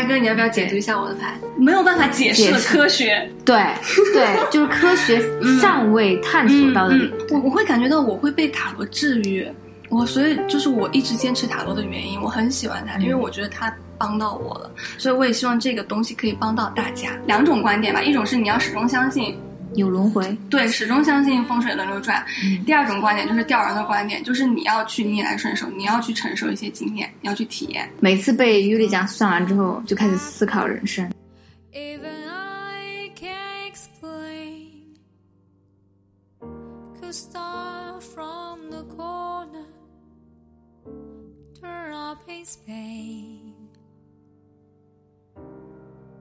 [0.00, 1.34] 嘉哥，你要不要解读一下我的牌？
[1.58, 3.30] 没有办法解释的科学。
[3.44, 3.56] 对
[4.14, 5.20] 对，就是科学
[5.60, 7.12] 尚未探索到的领域。
[7.30, 9.46] 我我会感觉到我会被塔罗治愈，
[9.90, 17.10] 我所以就是我一直坚持塔罗的原因，我很喜欢它，因为我觉得它帮到我了，所以我也希望这个东西可以帮到大家。
[17.26, 19.36] 两种观点吧，一种是你要始终相信，
[19.74, 22.22] 有轮回，对，始终相信风水轮流转；
[22.66, 27.88] 第二种观点就是吊人的观点，就是你要去逆来顺受，你要去承受一些经验，你要去体验。
[28.00, 31.08] 每次被尤里讲算完之后，就开始思考人生。
[31.72, 34.96] Even I can't explain.
[37.00, 39.66] Could start from the corner,
[41.60, 43.54] turn up in Spain.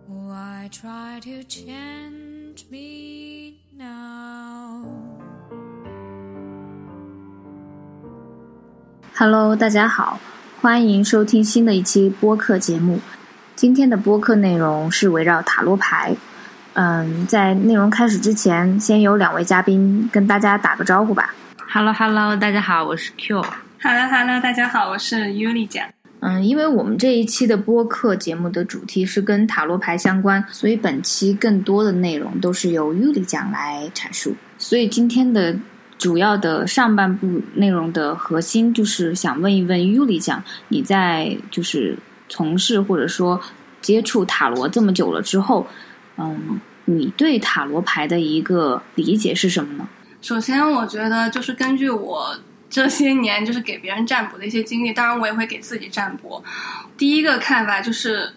[0.07, 2.28] Why try to change
[2.69, 4.85] me now?
[9.15, 10.19] Hello，大家好，
[10.61, 12.99] 欢迎收听新的一期播客节目。
[13.55, 16.15] 今天的播客内容是围绕塔罗牌。
[16.73, 21.33] 嗯，在内容开始之前，先由两位嘉宾跟大家打个招呼吧。
[21.69, 23.43] Hello Hello，大家好，我是 Q。
[23.81, 25.83] Hello Hello，大家好，我是尤丽酱。
[26.21, 34.35] 嗯，因为我们这一期的播客节目的主题是跟塔罗牌相关，所以本期更多的内容都是由尤里讲来阐述。
[34.57, 35.55] 所以今天的
[35.97, 43.39] 主要的上半部内容的核心就是想问一问尤里讲，你在就是从事或者说
[43.81, 45.65] 接触塔罗这么久了之后，
[46.17, 49.87] 嗯，你对塔罗牌的一个理解是什么呢？
[50.21, 52.35] 首先，我觉得就是根据我
[52.69, 56.43] 这些年就是给别人占卜的一些经历，当然我也会给自己占卜。
[56.97, 58.31] 第一个看法就是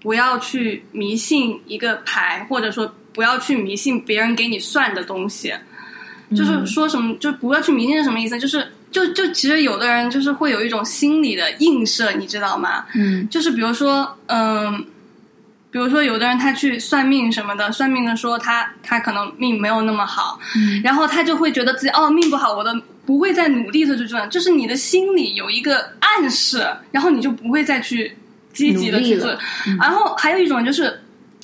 [0.00, 5.54] 不要去迷信一个牌，或者说不要去迷信别人给你算的东西。
[6.36, 8.38] 就是说什么，就不要去迷信是什么意思？
[8.38, 12.86] 就是就就其实有的人就是会有一种心理的映射，你知道吗？
[12.94, 14.78] 嗯就是比如说，嗯，
[15.72, 22.72] 比如说有的人他去算命什么的，算命的说他他可能命没有那么好，嗯然后他就会觉得自己哦命不好，我的
[23.04, 28.16] 不会再努力的去做，就是你的心里有一个暗示，然后你就不会再去
[28.52, 29.30] 积极的去做。
[29.78, 31.00] 然后还有一种就是。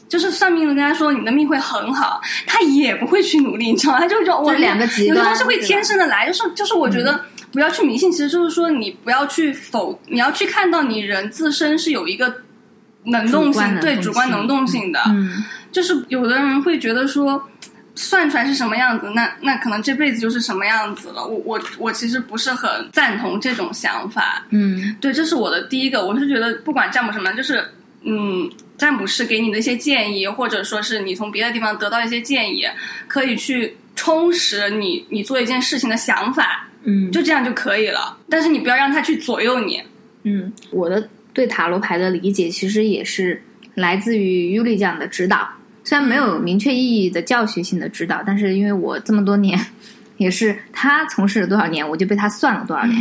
[0.09, 3.99] 就是算命的跟他说你的命会很好，他也不会去努力，你知道吗？
[3.99, 12.33] 他就说我这两个极端有的东西会天生的来，就是就是我觉得不要去迷信，其实就是说你不要去否，你要去看到你人自身是有一个
[13.07, 15.01] 能动性，对主观能动性的。
[15.09, 15.43] 嗯
[15.73, 17.43] 就是有的人会觉得说，
[17.97, 21.27] 算出来是什么样子，那那可能这辈子就是什么样子了。
[21.27, 24.47] 我我我其实不是很赞同这种想法。
[24.51, 27.65] 嗯对，这是我的第一个，我是觉得不管占卜什么，就是
[28.03, 32.67] 嗯，占卜师给你的一些建议，或者说是你从别的地方得到一些建议，
[33.09, 38.19] 可以去充实你你做一件事情的想法，嗯，就这样就可以了。
[38.29, 39.83] 但是你不要让他去左右你。
[40.25, 43.43] 嗯，我的对塔罗牌的理解其实也是
[43.75, 45.49] 来自于尤里酱的指导，
[45.87, 49.57] 虽然没有明确意义的教学性的指导，但是因为我这么多年
[50.19, 53.01] 也是他从事了多少年，我就被他算了多少年。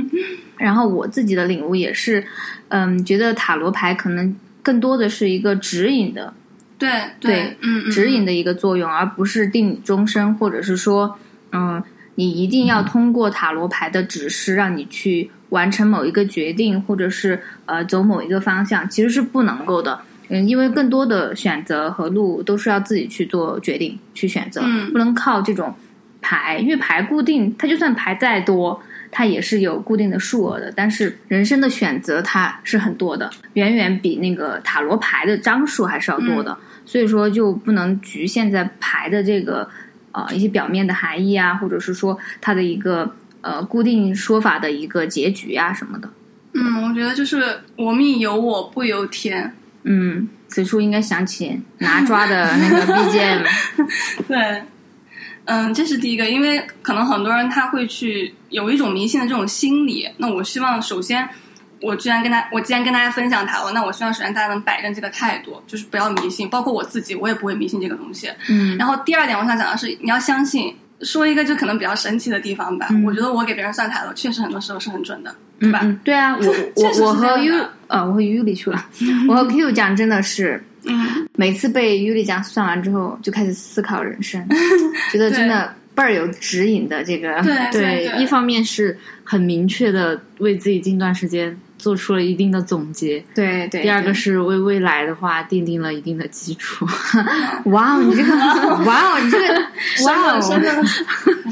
[0.58, 2.22] 然后我自己的领悟也是，
[2.68, 6.34] 嗯，觉得塔罗牌可能更多的是一个指引的
[6.76, 11.18] 对对嗯，嗯指引的一个作用，而不是定你终身，或者是说，
[11.52, 11.82] 嗯，
[12.16, 19.98] 你一定要通过塔罗牌的指示，让你去完成某一个决定，或者是呃走某一个方向，其实是不能够的。
[20.28, 25.74] 嗯，因为更多的选择和路都是要自己去做决定、去选择，嗯不能靠这种
[26.20, 30.72] 牌，因为牌固定，它就算牌再多，它也是有固定的数额的。
[30.74, 36.52] 但是人生的选择它是很多的，远远比那个塔罗牌的张数还是要多的。
[36.52, 39.68] 嗯所以说就不能局限在牌的这个
[40.12, 46.08] 呃一些表面的含义啊，或者是说它的一个呃固定说法的一个结局啊什么的。
[46.52, 47.42] 嗯，我觉得就是
[47.74, 49.52] 我命由我不由天。
[49.88, 53.46] 嗯，此处应该想起拿抓的那个 BGM。
[54.26, 54.62] 对，
[55.44, 60.08] 嗯，这是第一个，因为可能很多人他会去有一种迷信的这种心理。
[60.16, 61.28] 那我希望首先，
[61.80, 66.50] 我既然跟他，我既然跟大家分享塔罗，那我希望首先大家能摆正这个态度，就是不要迷信。
[66.50, 68.28] 包括我自己，我也不会迷信这个东西。
[68.48, 70.76] 嗯然后第二点，我想讲的是，你要相信。
[71.02, 73.04] 说一个就可能比较神奇的地方吧，嗯。
[73.04, 75.80] 我觉得我给别人算塔罗，确实很多时候是很准的，对吧？
[75.82, 77.54] 嗯，对啊，我我 我和 U
[77.88, 78.84] 呃，我和 U 里去了，
[79.28, 84.44] 我和 Q 讲真的是，嗯，每次被 U 里讲算完之后，就开始思考人生，
[85.12, 87.40] 觉得真的倍儿有指引的这个。
[87.72, 93.82] 对一方面是很明确的为自己近段时间做出了一定的总结，对对。
[93.82, 96.86] 第二个是为未来的话奠定了一定的基础。
[97.66, 98.34] 哇哦，你这个
[98.84, 99.54] 哇哦，你这个
[100.06, 100.82] 哇哦，真的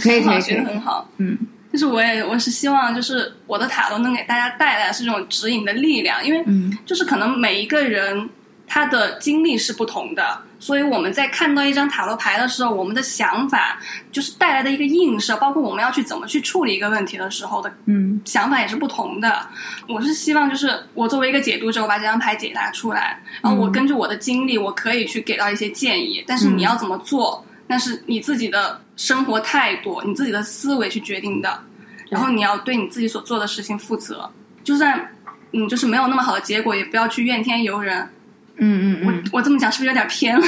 [0.00, 1.09] 可以可以可以学的，很好。
[1.19, 1.37] 嗯，
[1.73, 8.29] 就是我也我是希望就是我的塔罗能给大家带来是这种指引的力量，因为嗯就是可能每一个人
[8.67, 13.79] 他的经历是不同的，所以我们在看到一张塔罗牌的时候，我们的想法
[14.11, 19.47] 就是带来的一个映射，包括我们要去怎么去处理一个问题的时候的嗯想法也是不同的。
[19.87, 31.63] 我是希望就是我作为一个解读者，我把这张牌解答出来，然后我根据我的经历，我可以去给到一些建议，但是你要怎么做，那是你自己的生活态度、你自己的思维去决定的，
[32.09, 34.31] 然后你要对你自己所做的事情负责，
[34.65, 35.11] 就算
[35.53, 38.09] 嗯就是没有那么好的结果，也不要去怨天尤人。
[38.56, 39.09] 我嗯嗯。
[39.09, 40.47] 嗯，我这么讲是不是有点偏了？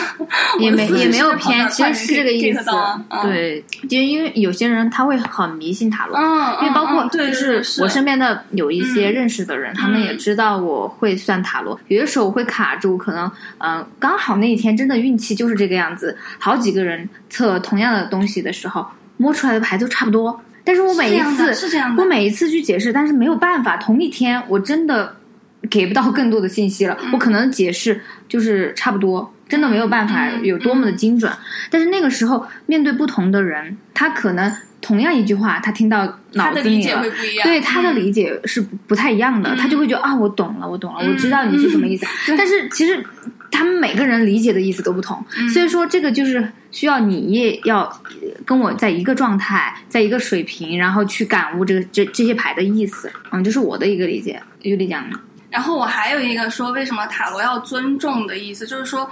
[0.58, 2.64] 也没也没有偏，其实是这个意思
[3.22, 13.26] 对，就因为有些人他会很迷信塔罗，嗯，因为包括就是我身边的有一些嗯认识的人，他们也知道我会算塔罗，有的时候我会卡住，可能
[13.58, 18.86] 嗯、呃刚好那一天真的运气就是这个样子，好几个人测同样的东西的时候，
[19.16, 22.02] 摸出来的牌都差不多，但是我每一次是这样的。
[22.02, 25.16] 我每一次去解释，但是没有办法，同一天我真的
[25.70, 29.32] 给不到更多的信息了，嗯我可能解释就是差不多。
[29.48, 31.32] 真的没有办法嗯有多么的精准，
[31.70, 37.46] 但是那个时候面对不同的人，他可能同样一句话，他听到脑子里了，解会不一样。
[37.46, 42.04] 对他的嗯理解是不不太一样的，嗯他就会觉得啊，我懂了，我懂了，嗯我知道你是什么意思。
[42.26, 43.00] 对但是其实
[43.52, 53.08] 他们每个人理解的意思都不同，嗯所以说这个就是需要你也要呃跟我在一个状态，在一个水平，然后去感悟这个这这些牌的意思。
[53.30, 54.42] 嗯，这是我的一个理解。
[54.62, 55.20] 有理讲呢？
[55.56, 59.10] 然后我还有一个说，为什么塔罗要尊重的意思，就是说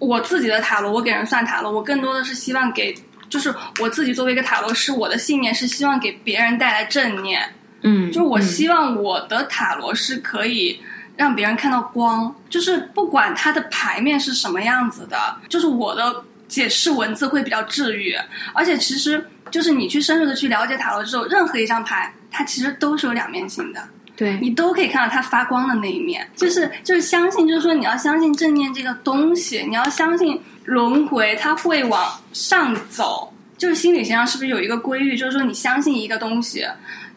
[0.00, 2.92] 我自己的塔罗，我给人算塔罗，我更多的是希望给，
[3.28, 7.48] 就是我自己作为一个塔罗师，我的信念是希望给别人带来正念，
[7.82, 10.82] 嗯，就是我嗯希望我的塔罗是可以
[11.16, 15.16] 让别人看到光，就是不管它的牌面是什么样子的，
[15.48, 18.16] 就是我的解释文字会比较治愈，
[18.52, 23.80] 而且其实就是你去深入的去了解塔罗之后，任何一张牌它其实都是有两面性的。
[24.20, 33.32] 对，你都可以看到它发光的那一面，就是就是相信，就是说你要相信正念这个东西，你要相信轮回它会往上走。
[33.56, 36.66] 就是心理学上是不是有一个规律，就是说你相信一个东西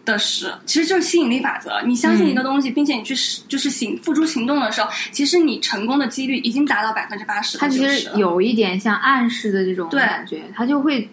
[0.06, 1.82] 的时，其实就是吸引力法则。
[1.86, 3.14] 你相信一个东西，并且你去
[3.50, 7.58] 就是行付诸行动的时候，其实你成功的几率已经达到百分之八十。
[7.58, 11.10] 它其实有一点像暗示的这种感觉，它就会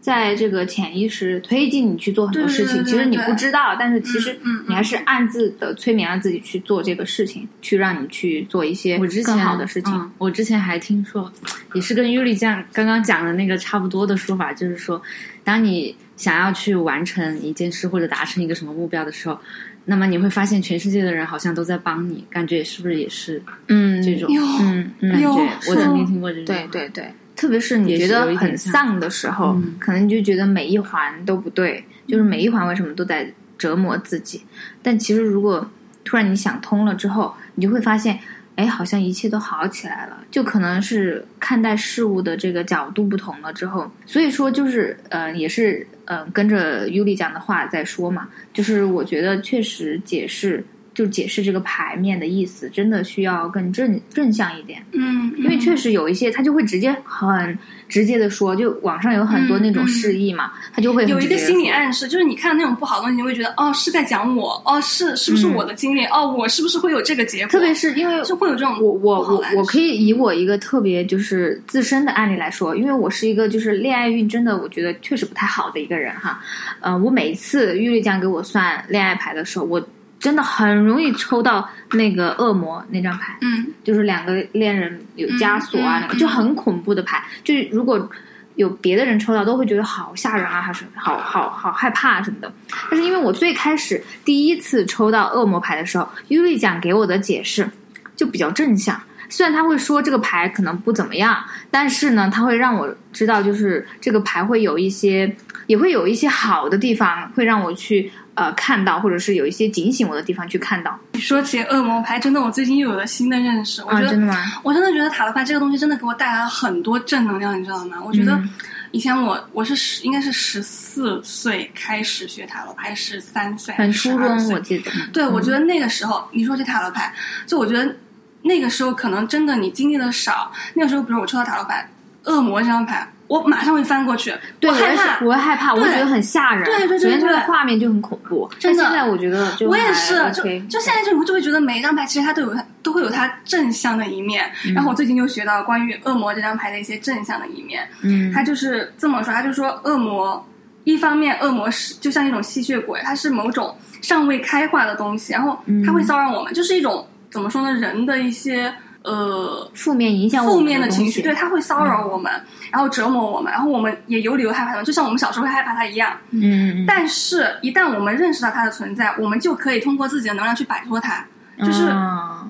[0.00, 2.76] 在这个潜意识推进你去做很多事情。
[2.76, 9.92] 对对其实你不知道，但是其实你还是暗自的催眠了自己去做这个事情，去让你去做一些更好的事情。
[9.94, 11.30] 嗯我之前还听说，
[11.74, 15.00] 也是跟尤里酱刚刚讲的那个差不多的说法，就是说，
[15.44, 19.38] 当你想要去完成一件事或者达成一个什么目标的时候，
[19.84, 24.28] 那么你会发现全世界的人好像都在帮你，感觉是不是也是嗯，这种
[24.60, 25.28] 嗯嗯感觉？
[25.70, 34.42] 我曾经听过这种，对对对，特别是你觉得很丧的时候，嗯可能你就觉得每一环都不对，就是每一环为什么都在折磨自己。
[34.82, 35.70] 但其实如果
[36.04, 38.18] 突然你想通了之后，你就会发现，
[38.56, 40.18] 哎，好像一切都好起来了。
[40.32, 50.64] 就可能是看待事物的这个角度不同了之后，所以说就是呃，也是呃，跟着尤里讲的话在说嘛，就是我觉得确实解释。
[50.98, 54.84] 就解释这个牌面的意思，真的需要更正正向一点。
[54.90, 57.56] 嗯，因为确实实有一些他就会直接很
[57.88, 67.48] 直接的说，就网上有很多那种示意嘛，他就会有一个心理暗示，就是你看那种不好的东西，你会觉得哦是在讲我，哦是是不是嗯我的经历，哦我是不是会有这个结果？
[67.48, 76.42] 特别是因为就会有这种我我我我可以以我一个特别就是自身的案例来说，因为我是一个就是恋爱运真的我觉得确实不太好的一个人哈，
[76.80, 79.80] 呃，我每一次玉丽酱给我算恋爱牌的时候，我
[80.18, 87.24] 真的很容易抽到那个恶魔那张牌，嗯就是两个恋人有枷锁啊，嗯那个嗯就很恐怖的牌。
[87.44, 88.10] 就是如果
[88.56, 92.52] 有别的人抽到，都会觉得好吓人啊，还是好好好害怕什么的。
[92.90, 97.70] 但是因为我最开始第一次抽到恶魔牌的时候，尤丽讲给我的解释
[98.16, 99.00] 就比较正向。
[99.30, 101.38] 虽然他会说这个牌可能不怎么样，
[101.70, 105.36] 但是呢，他会让我知道，就是这个牌会有一些，
[105.68, 110.98] 也会有一些好的地方，会让我去呃看到，或者是有一些警醒我的地方去看到。
[111.12, 114.36] 你说起恶魔牌，真的我最近又有了新的认识，我啊，觉得、真的吗？
[114.64, 117.98] 我真的觉得塔罗牌这个东西真的给我带来了很多正能量，你知道吗？
[118.04, 118.50] 我觉得嗯
[118.90, 127.14] 以前我我是十应该是十四岁开始学塔罗牌，十三岁还很是初12岁中我记得，对，嗯我觉得那个时候，你说这塔罗牌，
[127.46, 127.94] 就我觉得
[128.40, 130.50] 那个时候可能真的你经历的少。
[130.72, 131.86] 那个时候，比如我抽到塔罗牌，
[132.28, 135.24] 恶魔这张牌，我马上会翻过去，对，我害怕，。
[135.24, 136.64] 我会害怕，我会觉得很吓人。
[136.64, 144.50] 对对对首先它的对画面就很恐怖，真的但现在我觉得就我也是，就就现在就就会觉得每一张牌其实它都有它都会有它正向的一面。
[144.66, 147.88] 嗯然后我最近就学到关于恶魔这张牌的一些正向的一面。
[148.02, 150.46] 嗯，他就是这么说，他就说恶魔
[150.84, 162.32] 一方面恶魔是就像一种吸血鬼，它是某种尚未开化的东西，然后它会骚扰我们，就是一种怎么说呢，人的一些呃负面影响我负面的情绪，对，它会骚扰我们，
[162.70, 166.16] 然后折磨我们，然后我们也有理由害怕它，就像我们小时候会害怕它一样。
[166.30, 171.24] 嗯但是，一旦我们认识到它的存在，我们就可以通过自己的能量去摆脱它。
[171.58, 172.46] 就是啊。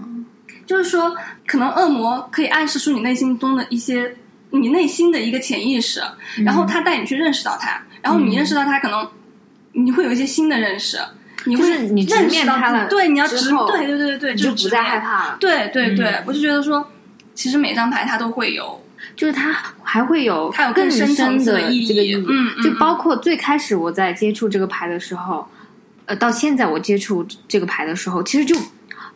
[0.67, 4.15] 就是说，可能恶魔可以暗示出你内心中的一些，
[4.51, 5.99] 你内心的一个潜意识，
[6.37, 9.09] 嗯然后他带你去认识到它，然后你认识到它，可能
[9.73, 10.99] 你会有一些新的认识，
[11.45, 15.37] 你会就是你直面它了对，你要直对对对对，你就不再害怕了。
[15.41, 16.91] 对对对，嗯我就觉得说，
[17.35, 18.81] 其实每张牌它都会有，
[19.15, 25.47] 就是它还会有它有更深层次的意义，嗯，嗯就包括最开始我在接触这个牌的时候，
[26.07, 28.57] 呃，到现在我接触这个牌的时候，其实就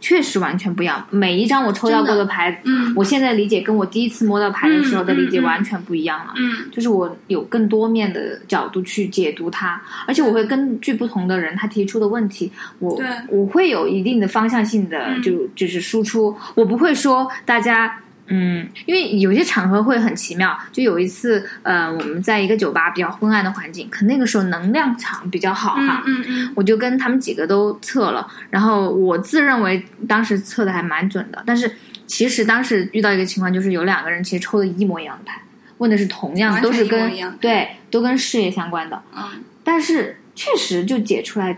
[0.03, 1.03] 确实完全不一样。
[1.09, 6.35] 每一张我抽到过真的的牌，嗯我现在理解跟我第一次摸到牌的时候的理解完全不一样了。
[6.37, 17.97] 嗯就是我有更多面的角度去解读它，而且我会根据不同的人他提出的问题，我我会有一定的方向性的嗯就就是输出，我不会说大家。
[18.27, 31.71] 嗯，因为有些场合会很奇妙，就有一次，呃，我们在一个酒吧比较昏暗的环境，可那个时候能量场比较好哈，嗯嗯嗯我就跟他们几个都测了，然后我自认为当时测的还蛮准的，但是
[32.07, 35.43] 其实当时遇到一个情况，就是有两个人其实抽的一模一样的牌，
[35.79, 37.11] 问的是同样都是跟
[37.41, 39.23] 对都跟事业相关的，嗯。
[39.65, 41.57] 但是确实就解出来，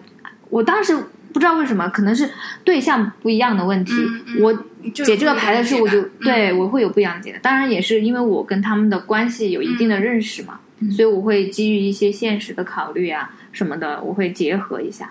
[0.50, 0.94] 我当时
[1.34, 2.30] 不知道为什么，可能是
[2.64, 3.92] 对象不一样的问题，
[4.40, 4.50] 我
[4.94, 7.38] 解这个牌的时候，我就对我会有不一样的解的。
[7.40, 10.60] 当然也是因为我跟他们的关系有一定的认识嘛，
[10.96, 15.10] 所以我会基于一些现实的考虑啊什么的，我会结合一下。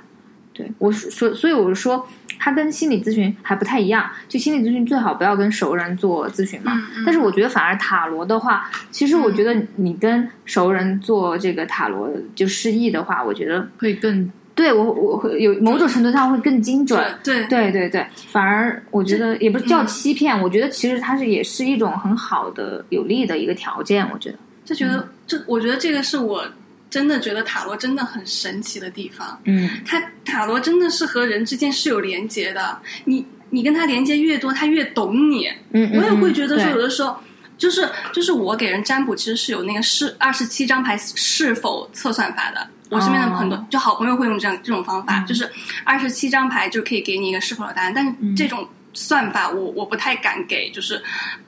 [0.53, 4.08] 对我说，所以我是说，它跟心理咨询还不太一样。
[4.30, 6.74] 就心理咨询最好不要跟熟人做咨询嘛。
[6.75, 17.03] 嗯嗯但是我觉得反而塔罗的话，其实我觉得你跟熟人做这个塔罗就失忆的话，我觉得会更对我我会有某种程度上会更精准。
[17.24, 24.38] 对对对对，反而我觉得也不是叫欺骗，我觉得其实它是也是一种很好的有利的一个条件，我觉得。
[24.65, 26.45] 就觉得这，我觉得这个是我
[26.89, 29.38] 真的觉得塔罗真的很神奇的地方。
[29.43, 35.50] 嗯它塔罗真的是和人之间是有连接的，你你跟他连接越多，他越懂你。
[35.72, 37.13] 嗯，我也会觉得说，有的时候
[37.57, 42.65] 就是就是我给人占卜，其实是有那个是二十七张牌是否测算法的。
[42.93, 45.50] 我身边的很多、哦就好朋友会用这样这种方法，就是
[45.83, 51.01] 二十七张牌就可以给你一个是否的答案，但是这种算法我我不太敢给，就是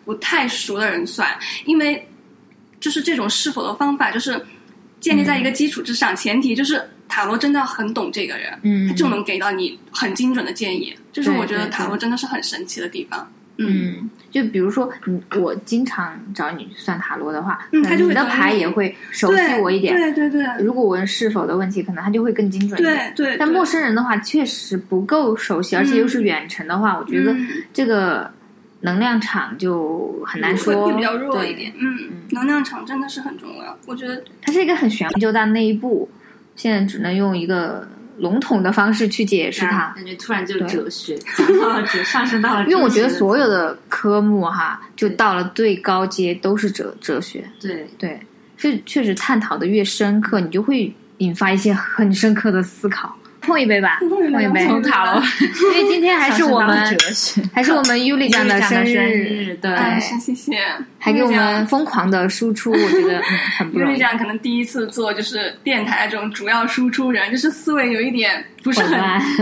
[0.03, 1.29] 不太熟的人算，
[1.65, 2.07] 因为
[2.79, 4.45] 就是这种是否的方法就是
[4.99, 13.31] 建立在一个基础之上，前提就是塔罗真的要很懂这个人，嗯他就能给到你很精准的建议，就是我觉得塔罗真的是很神奇的地方。
[13.57, 19.95] 嗯，就比如说，嗯，我经常找你算塔罗的话，嗯你的他就会懂你牌也会熟悉我一点。
[19.95, 23.13] 对对对如果我问是否的问题，可能他就会更精准一点。
[23.15, 28.29] 对对，但陌生人的话，确实不够熟悉，而且又是远程的话，我觉得嗯这个
[28.81, 31.71] 能量场就很难说，会会比较弱一点。
[31.77, 31.97] 嗯，
[32.31, 36.09] 能量场真的是很重要，我觉得它是一个很玄就到那一步，
[36.55, 39.93] 现在只能用一个笼统的方式去解释它。
[39.95, 41.17] 感觉突然就哲学，
[42.05, 48.19] 上升到了因为我觉得所有的科目哈，就到了最高阶都是哲哲学，对对，
[48.57, 53.15] 这确实探讨的越深刻，你就会引发一些很深刻的思考。
[53.45, 56.97] 碰一杯吧， 碰一杯 因为今天还是我们
[57.53, 60.57] 还是我们 Yuli 酱的生生日，对，谢谢，
[60.99, 63.91] 还给我们疯狂的输出，我觉得嗯很不容易。
[63.91, 64.05] 因为这。
[64.05, 68.99] 样可能第一次做就是电台这种主要输出人，就是思维有一点不是很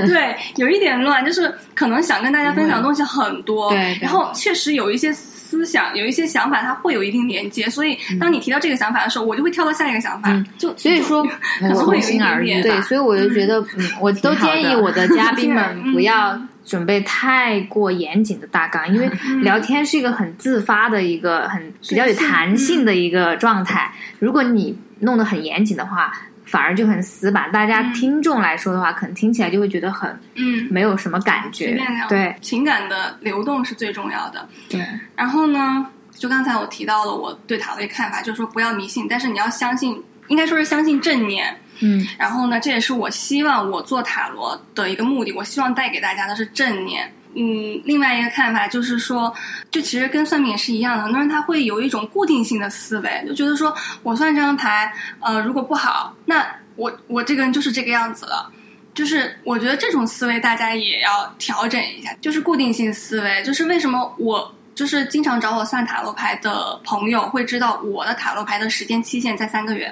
[0.07, 5.11] 对，有一点乱，就是可能想跟大家分享的东西很多，然后确实有一些
[5.57, 10.45] 思想，有一些想法，它会有一定连接，所以当你提到这个想法的时候，我就会跳到下一个想法，嗯。
[10.57, 19.09] 就所以说，我可能会有一心而点点对，所以我就觉得，嗯，我都建议我的嘉宾们嗯 不要准备太过严谨的大纲，因为
[19.41, 23.91] 聊天是一个很自发的一个很比较有弹性的一个状态。
[24.19, 26.13] 如果你弄得很严谨的话，
[26.45, 30.67] 反而就很死板，大家听众来说的话，可能听起来就会觉得很嗯。
[30.69, 31.79] 没有什么感觉。
[32.09, 34.47] 对情感的流动是最重要的。
[34.69, 34.85] 对，
[35.15, 41.55] 然后呢，就刚才我提到了我对塔罗的看法，就是说不要迷信，但是你要相信，应该说是相信正念。
[41.79, 47.11] 嗯然后呢，这也是我希望我做塔罗的一个目的，我希望带给大家的是正念。
[47.35, 49.33] 嗯，另外一个看法就是说，
[49.71, 58.51] 就其实跟算命也是一样的，很多人他会有一种固定性的思维，就觉得说我算这张牌，呃，如果不好，那我我这个人就是这个样子了。
[58.93, 69.91] 就是我觉得这种思维大家也要调整一下，就是固定性思维，就是为什么我就是经常找我算塔罗牌的朋友会知道我的塔罗牌的时间期限在三个月，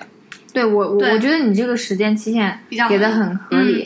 [0.54, 3.84] 对我我我觉得你这个时间期限比较给的很合理。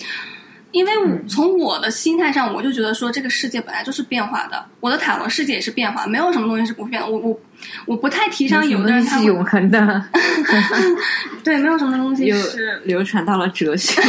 [0.75, 0.91] 因为
[1.25, 7.07] 从我的心态上，我就觉得说这个世界本来就是变化的，我的塔罗世界也是变化，没有什么东西是不变的。
[7.07, 7.39] 我我
[7.85, 10.05] 我不太提倡有的人他是永恒的，
[11.45, 14.01] 对，没有什么东西是 流传到了哲学。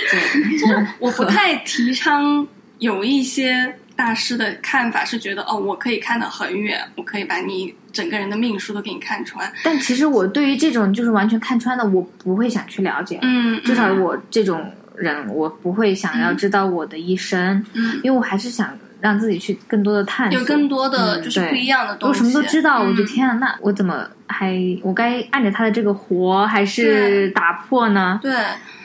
[0.58, 2.46] 就是我不太提倡
[2.78, 9.52] 有一些大师的看法是觉得哦，我可以看得很远，我可以把你整个人的命数都给你看穿。
[9.62, 13.18] 但其实我对于这种就是完全看穿的，我不会想去了解。
[13.20, 22.20] 嗯，至少我这种人，我不会想要知道我的一生，嗯因为我还是想让自己去更多的探索，有更多的就是不一样的东西。
[22.20, 28.18] 我什么都知道，我就嗯天啊，那我怎么还我该按着他的这个活，还是打破呢？
[28.22, 28.32] 对，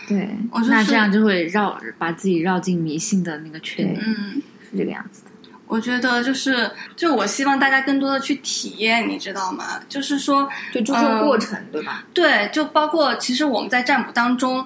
[0.08, 3.96] 对，我就是那这样就会绕把自己绕进迷信的那个圈。
[4.06, 4.42] 嗯。
[4.72, 5.32] 是这个样子的。
[5.66, 9.80] 我觉得就是，就我希望大家更多的去体验，你知道吗？
[9.88, 12.04] 就是说，就注重过程，对吧？
[12.12, 14.66] 对，就包括其实我们在占卜当中，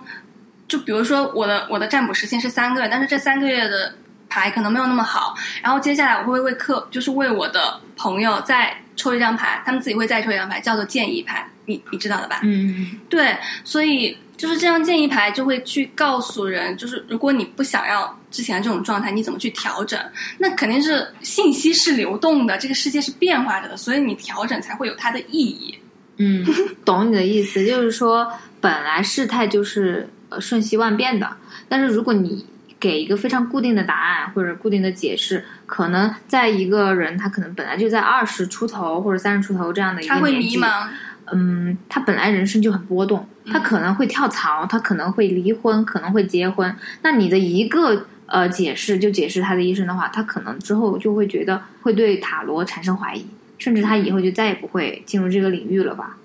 [0.67, 3.93] 就比如说我的我的占卜时限是三个月，但是这三个月的
[4.29, 12.39] 牌可能没有那么好，然后接下来我会为客，就是为我的朋友再抽一张牌，他们自己会再抽一张牌，叫做建议牌，你你知道的吧？
[12.43, 19.99] 嗯，对，所以就是这张建议牌就会去告诉人，就是如果你不想要之前的这种状态，你怎么去调整？
[20.39, 25.77] 那肯定是信息是流动的，这个世界是变化着的，所以你调整才会有它的意义。
[26.17, 26.45] 嗯，
[26.85, 31.37] 懂你的意思，就是说本来事态就是呃瞬息万变的，
[31.69, 32.45] 但是如果你
[32.79, 40.87] 给一个非常固定的答案或者固定的解释，可能在一个人他可能本来就在二十出头或者三十出头这样的一个他会年纪，迷茫，
[41.31, 46.75] 嗯，他本来人生就很波动，他可能会跳槽，他可能会离婚，可能会结婚。
[47.03, 53.25] 那你的一个呃解释就解释他的一生的话，他可能之后就会觉得会对塔罗产生怀疑，
[53.57, 56.17] 甚至他以后就再也不会进入这个领域了吧？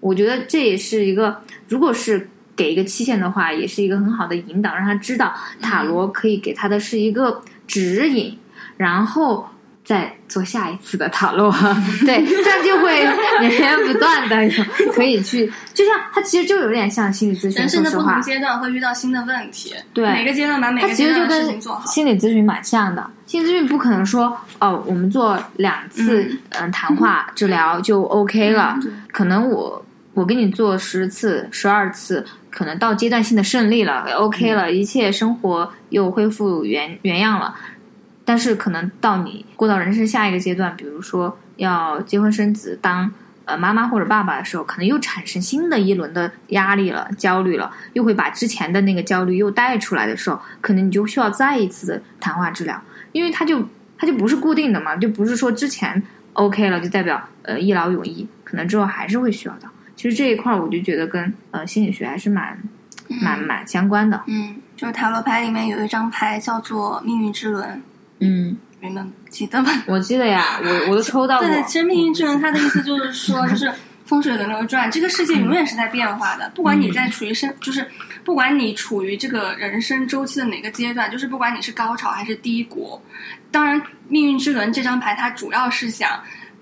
[0.00, 2.28] 我觉得这也是一个，如果是
[2.60, 8.38] 给一个期限的话，也是一个很好的引导，让他知道塔罗可以给他的是一个指引，
[8.76, 9.48] 然后。
[9.82, 11.50] 再做下一次的塔罗，
[12.06, 13.02] 对，这样就会
[13.40, 21.84] 源源不断的有可以去，就像他其实就有点像心理咨询，人生的不同，阶段会遇到新的问题，对每个阶段把每个阶段的事情做好。
[21.90, 23.04] 心理咨询蛮像的。
[23.26, 37.54] 心理咨询不可能说哦，我们做两次嗯嗯、谈话 治疗就 OK 了，嗯可能我我给你做十次、十二次，可能到阶段性的胜利了，OK 了，一切生活又恢复原原样了。
[38.24, 43.10] 但是可能到你过到人生下一个阶段，比如说要结婚生子、当
[43.44, 53.64] 呃妈妈或者爸爸的时候，可能又产生新的一轮的压力了、焦虑了，又会把之前的那个焦虑又带出来的时候，可能你就需要再一次的谈话治疗，因为它就
[53.98, 56.00] 它就不是固定的嘛，就不是说之前
[56.34, 59.68] OK 了就代表呃一劳永逸，可能之后还是会需要的。
[60.00, 62.58] 其实这一块儿我就觉得跟呃心理学还是蛮
[63.20, 64.18] 蛮蛮相关的。
[64.28, 67.82] 嗯，就是塔罗牌里面有一张牌叫做命运之轮，
[68.20, 69.70] 嗯，你们记得吗？
[69.86, 71.46] 我记得呀，我我都抽到过。
[71.46, 73.70] 对，其实命运之轮它的意思就是说，就是
[74.06, 77.86] 风水轮流转，这个世界永远是在变化的，不管你在处于生，就是
[78.24, 82.98] 不管你处于这个人生周期的哪个阶段，就是不管你是高潮还是低谷，
[83.50, 86.08] 当然，命运之轮这张牌它主要是想。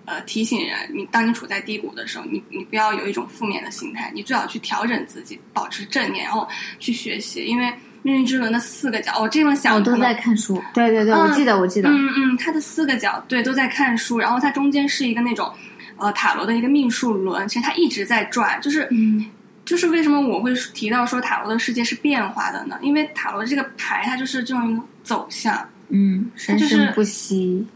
[0.08, 7.44] 呃，提醒人，你当你处在低谷的时候，你你不要有一种负面的心态，你最好去调整自己，保持正念，然后去学习。
[7.44, 7.70] 因为
[8.02, 10.62] 命运之轮的四个角，我这么想，我都在看书。
[10.72, 11.90] 对对对，我记得我记得。
[11.90, 15.52] 嗯嗯，它的四个角对都在看书，然后它中间是一个那种
[15.98, 19.26] 呃塔罗的一个命数轮，其实它一直在转，就是嗯
[19.66, 22.78] 就是为什么我会提到说塔罗的世界是变化的呢？
[22.80, 27.66] 因为塔罗这个牌它就是这种走向，嗯，生就是生不息，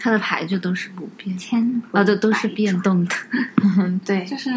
[0.00, 3.14] 它的牌就都是不变，千啊，都都是变动的。
[3.62, 4.50] 嗯，对，就是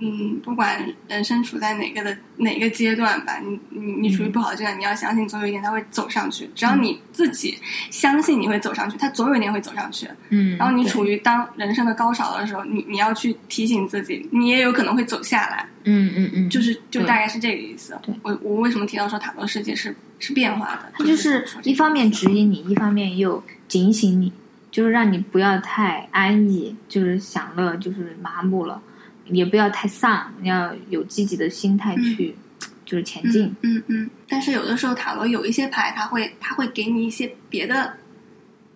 [0.00, 6.48] 嗯，不管人生处在哪个的哪个阶段吧，你你你处于不好的阶段，你要相信总有一天它会走上去。
[6.54, 7.58] 只要你自己
[7.90, 10.08] 相信你会走上去，它总有一天会走上去。
[10.30, 15.66] 嗯，然后你处于当人生的高潮的时候，你你要去提醒自己，你也有可能会走下来。
[15.84, 17.96] 嗯嗯嗯，就是就大概是这个意思。
[18.02, 20.92] 对我我为什么提到说塔罗世界是是变化的？
[20.94, 24.32] 它就是一方面指引你，一方面又警醒你，
[24.74, 28.82] 就是让你不要太安逸，就是享乐，就是麻木了，
[29.26, 32.34] 也不要太丧，要有积极的心态去，
[32.84, 33.46] 就是前进。
[33.60, 34.10] 嗯嗯嗯。
[34.28, 37.94] 但是有的时候塔罗有一些牌，它会它会给你一些别的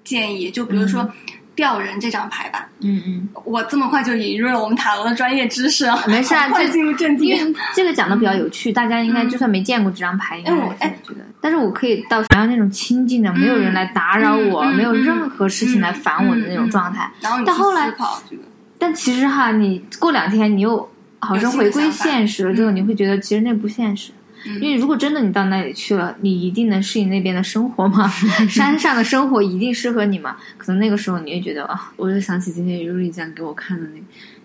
[0.05, 1.13] 建议，就比如说
[1.59, 2.68] 吊人这张牌吧。
[2.79, 7.27] 嗯嗯，我这么快就引入了我们塔罗的专业知识啊，没事啊快进入正题。
[7.27, 10.73] 因为这个讲的比较有趣，大家应该就算没见过这张牌，应该哎我
[11.12, 17.11] 觉得，但是我可以到想要那种清静的，没有人来打扰我，没有任何事情来烦我的那种状态。
[17.21, 17.53] 然后你思
[17.97, 18.42] 考这个，
[18.79, 24.12] 但其实哈，你过两天你又好像回归现实了之后，嗯你会觉得其实那不现实。
[24.61, 28.09] 因为如果真的你到那里去了，你一定能适应那边的生活吗？
[28.49, 30.37] 山上的生活一定适合你吗？
[30.57, 34.05] 可能那个时候你会觉得啊，我就想起今天尤里酱给我看的那个，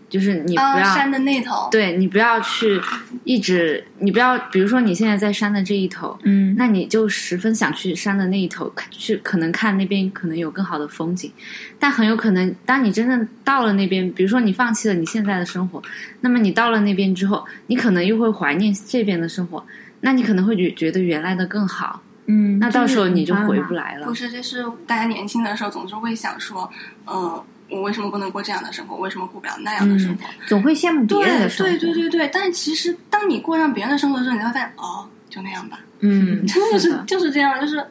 [0.10, 2.80] 就是你不啊，要、山的那头，对你不要去
[3.24, 11.32] 一直，你不要，比如说你现在在山的这一头，嗯，那你就十分想去山的那一头看去，可能看那边可能有更好的风景，
[11.80, 15.82] 但很有可能，当你真正到了那边，比如说你放弃了你现在的生活，
[16.22, 19.66] 那么你到了那边之后，你可能又会怀念这边的生活，
[20.06, 23.96] 那你可能会觉觉得原来的更好，嗯，那到时候你就回不来。
[23.96, 24.14] 了不。
[24.14, 26.70] 是，这是大家年轻的时候总是会想说，
[27.06, 28.98] 呃、我为什么不能过这样的生活？
[28.98, 30.26] 为什么过不了那样的生活？
[30.46, 31.72] 总会羡慕别人的对生活。
[31.72, 37.82] 对对对对，但其实当你过上别人的生活的时候，你会发现，哦，就那样吧，嗯， 真的是就是这样，就是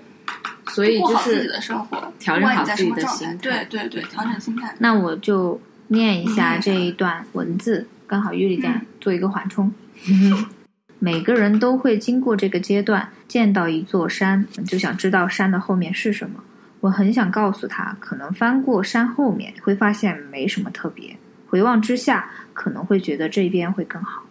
[0.68, 4.74] 所以就过好自己是的生活，调整好自己的心态对对对，调整心态。
[4.78, 9.72] 那我就念一下嗯这一段文字，刚好玉里在做一个缓冲。
[11.02, 16.44] 每个人都会经过这个阶段，见到一座山，就想知道山的后面是什么。
[16.78, 21.16] 我很想告诉他，可能翻过山后面会发现没什么特别，
[21.48, 24.22] 回望之下可能会觉得这边会更好。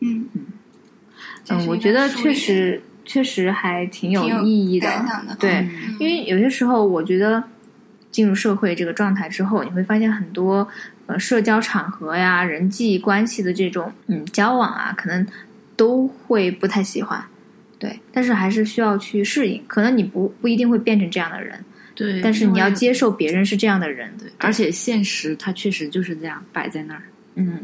[0.00, 0.46] 嗯嗯
[1.48, 4.88] 嗯，我觉得确实确实还挺有意义的。
[5.28, 7.44] 的，对，嗯因为有些时候，我觉得
[8.10, 10.66] 进入社会这个状态之后，你会发现很多
[11.06, 15.24] 呃社交场合呀、人际关系的这种嗯交往啊，可能
[15.80, 17.24] 都会不太喜欢。
[17.78, 19.62] 对，但是还是需要去适应。
[19.66, 21.64] 可能你不不一定会变成这样的人，
[21.94, 24.12] 对，但是你要接受别人是这样的人。
[24.18, 27.04] 对，而且现实它确实就是这样摆在那儿。
[27.36, 27.60] 嗯，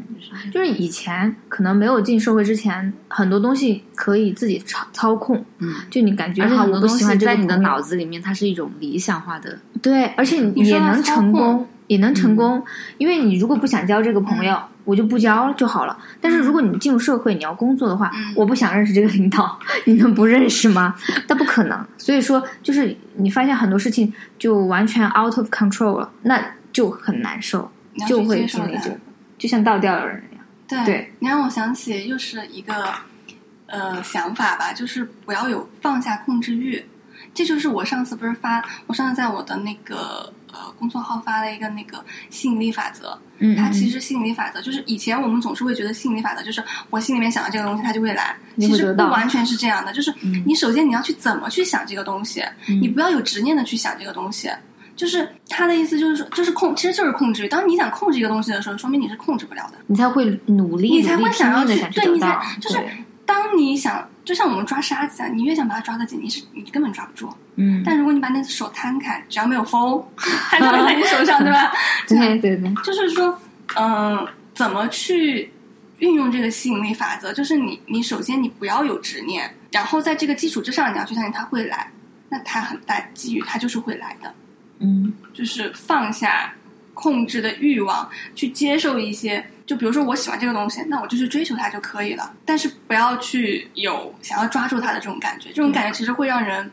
[0.51, 5.45] 就是以前可能没有进社会之前，很多东西可以自己操操控。
[5.59, 9.59] 嗯，就你感觉而且哈，很多东西我不喜欢在你的脑子里面，它是一种理想化的。
[9.83, 12.65] 对，而且你也能成功，也能成功，
[12.97, 15.99] 因为你如果不想交这个朋友，我就不交就好了。
[16.21, 20.95] 但是如果你进入社会，你要工作的话，嗯我不想认识这个领导，你能不认识吗？
[21.29, 21.87] 那不可能。
[21.99, 27.71] 所以说，就是你发现很多事情就完全 out of control 了，那就很难受，
[28.09, 28.99] 就会经历这个，
[29.37, 30.45] 就像倒吊的人一样。
[30.67, 32.75] 对，对你让我想起又是一个
[33.67, 36.85] 呃想法吧，就是不要有放下控制欲。
[37.37, 43.17] 这就是我上次不是发，我上次在我的那个呃公众号发了一个那个吸引力法则。
[43.39, 49.93] 嗯，它其实实吸引力法则就是以前我们总是会觉得吸引力法则就是我心里面想的这个东西它就会来，其实不完全是这样的。
[49.93, 54.51] 就是嗯你首先你要去怎么去想这个东西，嗯你不要有执念的去想这个东西。
[54.97, 57.49] 就是他的意思，就是说，就是控，其实就是控制欲。
[57.49, 59.77] 当你想控制一个东西的时候，说明你是控制不了的。
[59.89, 62.83] 你才会努力，你才会想要去对你才，就是
[63.27, 67.33] 当你想，就像我们抓沙子啊，你越想把它抓得紧，你是你根本抓不住。
[67.55, 70.05] 嗯，但如果你把那只手摊开，只要没有风，
[70.51, 71.73] 它就会在你手上， 对吧？
[72.07, 73.39] 对对对，就是说，
[73.77, 75.51] 嗯、怎么去
[75.99, 77.33] 运用这个吸引力法则？
[77.33, 81.91] 就是你，你首先你不要有执念，然后在这个基础之上，你要去相信它会来，
[82.29, 84.35] 那它很大机遇，它就是会来的。
[84.81, 86.53] 嗯就是放下
[86.97, 92.33] 控制的欲望，去接受一些，就比如说我喜欢这个东西，那我就去追求它就可以了。
[92.47, 96.71] 但是不要去有想要抓住它的这种感觉，这种感觉其实会让人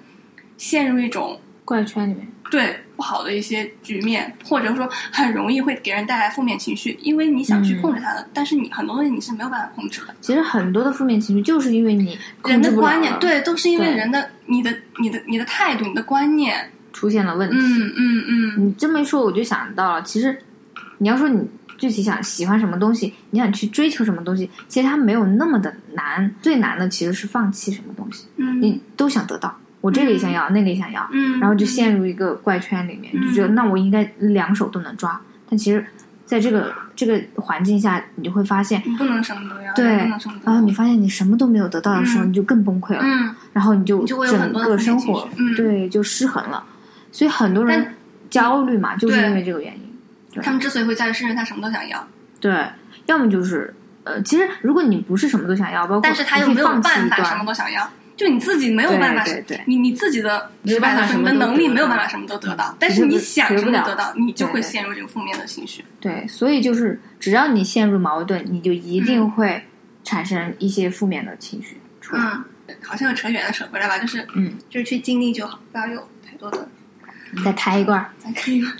[0.57, 10.15] 陷入一种怪圈里面，对不好的一些局面，或者说很容易会给人带来负面情绪，因为你想去控制它的，但是你很多东西你是没有办法控制的。
[10.21, 17.57] 其实很多的负面情绪就是因为你控人的观念对，都是因为人的你的你的你的态度、你的观念，出现了问题。
[17.57, 20.37] 嗯嗯嗯，你这么一说，我就想到了，其实
[20.99, 21.45] 你要说你
[21.77, 26.33] 具体想喜欢什么东西，你想去追求什么东西，其实它没有那么的难。
[26.41, 35.85] 最难的其实是放弃什么东西，嗯你都想得到，我这个也想要，那个也想要，嗯，然后就陷入一个怪圈里面，嗯就觉得那我应该两手都能抓，但其实
[36.25, 38.81] 在这个这个环境下，你就会发现。
[38.85, 39.85] 你不能什么都要，对
[40.43, 43.01] 然后你发现你什么都没有得到的时候，嗯你就更崩溃了。
[43.03, 46.63] 嗯，然后你就整个生活嗯对就失衡了，
[47.13, 47.95] 所以很多人
[48.29, 50.41] 焦虑嘛，就是因为这个原因。
[50.41, 52.05] 他们之所以会焦虑，是因为他什么都想要，
[52.41, 52.65] 对，
[53.05, 53.71] 要么就是
[54.03, 59.61] 呃，其实如果你不是什么都想要，包括但是他又没有办法什么都想要，就你自己没有办法，对对对。
[59.67, 65.85] 你你自己的没有办法什么的能力没有办法什么都得到，但是你想什么都得到，你就会陷入这个负面的情绪。
[65.99, 69.63] 对，所以就是只要你陷入矛盾，你就一定嗯会
[70.03, 72.23] 产生一些负面的情绪出来。
[72.23, 76.67] 嗯，好像又扯远了，扯回来吧，就是嗯，就是去经历就好，不要有太多的。
[77.43, 78.71] 再开一罐儿，咱可以吗？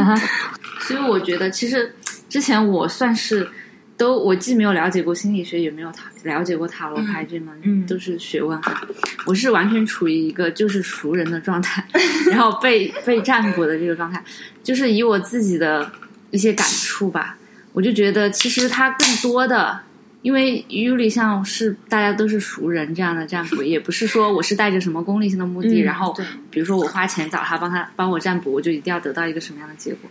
[0.80, 1.94] 所以我觉得，其实
[2.28, 3.48] 之前我算是
[3.96, 8.82] 都，我既没有了解过心理学，也没有塔了解过塔罗牌这门，嗯都是学问哈。
[9.24, 11.84] 我是完全处于一个就是熟人的状态，
[12.30, 14.22] 然后被被占卜的这个状态，
[14.62, 15.90] 就是以我自己的
[16.30, 17.36] 一些感触吧，
[17.72, 19.80] 我就觉得其实它更多的
[20.22, 26.16] 因为 Yuli 像是大家都是熟人这样的占卜， 也不是说我是带着什么功利性的目的，嗯然后
[26.50, 30.08] 比如说我花钱找他帮他帮我占卜，我就一定要得到一个什么样的结果。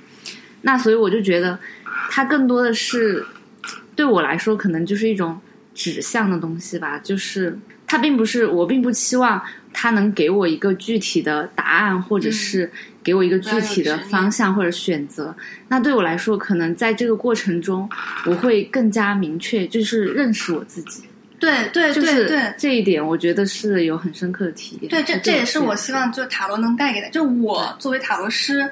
[0.62, 1.58] 那所以我就觉得，
[2.10, 3.26] 它更多的是
[3.95, 5.39] 对我来说，可能就是一种
[5.74, 9.41] 指向的东西吧，就是它并不是我并不期望
[9.74, 12.71] 它能给我一个具体的答案，或者是
[13.04, 15.36] 给我一个具体的方向或者选择。
[15.68, 17.90] 那对我来说，可能在这个过程中，
[18.26, 21.04] 我会更加明确，就是认识我自己。
[21.40, 24.90] 对对对对这一点，我觉得是有很深刻的体验。
[24.92, 28.70] 对，这这也是我希希望就塔罗能带给的，就我作为塔罗师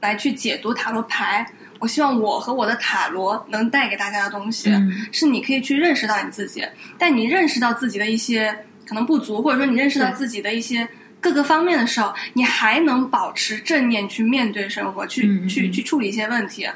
[0.00, 1.44] 来去解读塔罗牌，
[1.80, 6.64] 我希望我和我的塔罗能带给大家的东西，嗯是你可以去认识到你自己，
[6.96, 8.56] 但你认识到自己的一些
[8.86, 10.86] 可能不足，或者说你认识到自己的一些
[11.24, 16.68] 各个方面的时候，你还能保持正念去面对生活，去、去嗯去处理一些问题，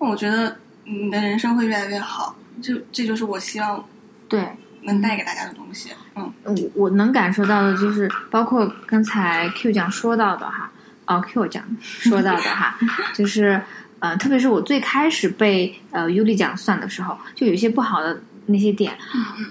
[0.00, 2.34] 那我觉得你的人生会越来越好。
[2.62, 3.84] 就这就是我希望
[4.28, 4.48] 对。
[4.84, 5.90] 能带给大家的东西。
[6.16, 10.68] 嗯，我我能感受到的就是，包括刚才 Q 讲说到的哈，
[11.06, 12.76] 哦 Q 讲说到的哈，
[13.14, 13.62] 就是
[14.00, 18.92] 呃，特别是我最开始被呃 Yuli 讲算的时候，就有一些不好的那些点，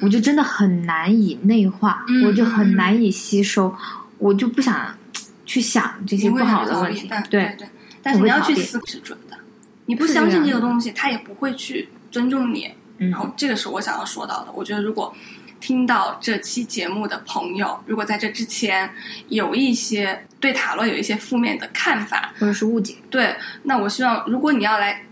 [0.01, 3.73] 我就真的很难以内化，嗯我就很难以吸收，
[4.21, 4.95] 我就不想
[5.45, 7.67] 去想这些不好的问题对对，
[8.03, 9.35] 但是你要去思是准的。
[9.87, 12.71] 你不相信这个东西，他也不会去尊重你。
[12.99, 14.51] 嗯然后这个是我想要说到的。
[14.53, 15.11] 我觉得如果
[15.59, 18.87] 听到这期节目的朋友，如果在这之前
[19.29, 25.03] 有一些对塔罗有一些负面的看法，或者是误解，对，那我希望如果你要来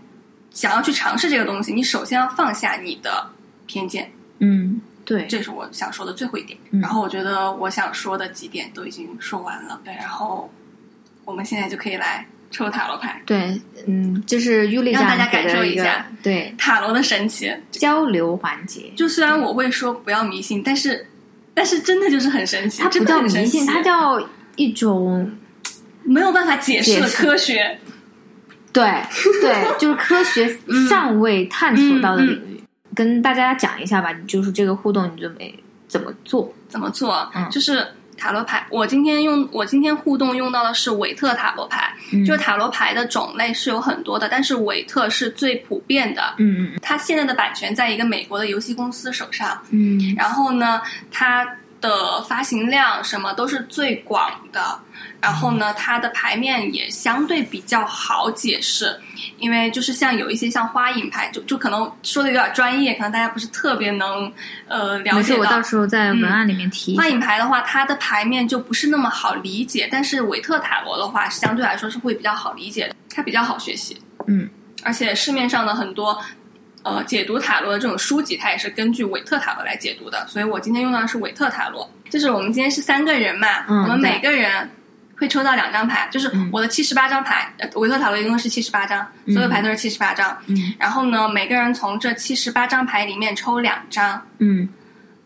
[0.52, 3.30] 想要去尝试这个东西，你首先要放下你的
[3.66, 6.56] 偏见，嗯，对，这是我想说的最后一点。
[6.70, 10.48] 嗯然后我觉得我想说的几点都已经说完了，对，然后
[11.24, 13.20] 我们现在就可以来抽塔罗牌。
[13.26, 18.92] 对，嗯，就是让大家感受一下对塔罗的神奇，交流环节。
[18.94, 21.08] 就虽然我会说不要迷信，但是
[21.54, 25.28] 但是真的就是很神奇，它不叫迷信，它叫一种
[26.04, 27.80] 没有办法解释的科学。
[28.72, 28.84] 对
[29.42, 30.56] 对，就是科学
[30.88, 32.59] 尚未探索到的领域。
[32.94, 35.54] 跟大家讲一下吧，就是这个互动，你准备
[35.88, 36.52] 怎么做？
[36.68, 37.30] 怎么做？
[37.34, 46.34] 嗯就是塔罗牌，我今天用我今天互动用到的是韦特塔罗牌，嗯就是塔罗牌的种类是有很多的，但是韦特是最普遍的。
[46.36, 51.48] 嗯嗯它现在的版权在一个美国的游戏公司手上，嗯然后呢，它
[51.80, 54.78] 的发行量什么都是最广的，
[55.20, 59.00] 然后呢，它的牌面也相对比较好解释，
[59.38, 64.32] 因为就是像有一些像花影牌，就就可能说的有点专业，可能大家不是特别能
[64.68, 65.62] 呃了解到我到。
[65.62, 66.96] 时候在文案里面提。
[66.96, 74.00] 花影牌的话，它的牌面就不是那么好理解，但是韦特塔罗的话，相对来说是会比较好理解的，它比较好学习。
[74.26, 74.48] 嗯，
[74.82, 76.18] 而且市面上的很多
[76.82, 80.26] 呃解读塔罗的这种书籍，它也是根据韦特塔罗来解读的。
[80.26, 84.70] 所以我今天用到的是韦特塔罗，就是我们今天是三个人嘛，嗯我们每个人
[85.18, 90.36] 会抽到两张牌，就是嗯我的七十八张牌，呃韦特塔罗一共是七十八张，嗯所有牌都是七十八张。
[90.46, 94.68] 嗯然后呢，每个人从这七十八张牌里面抽两张，嗯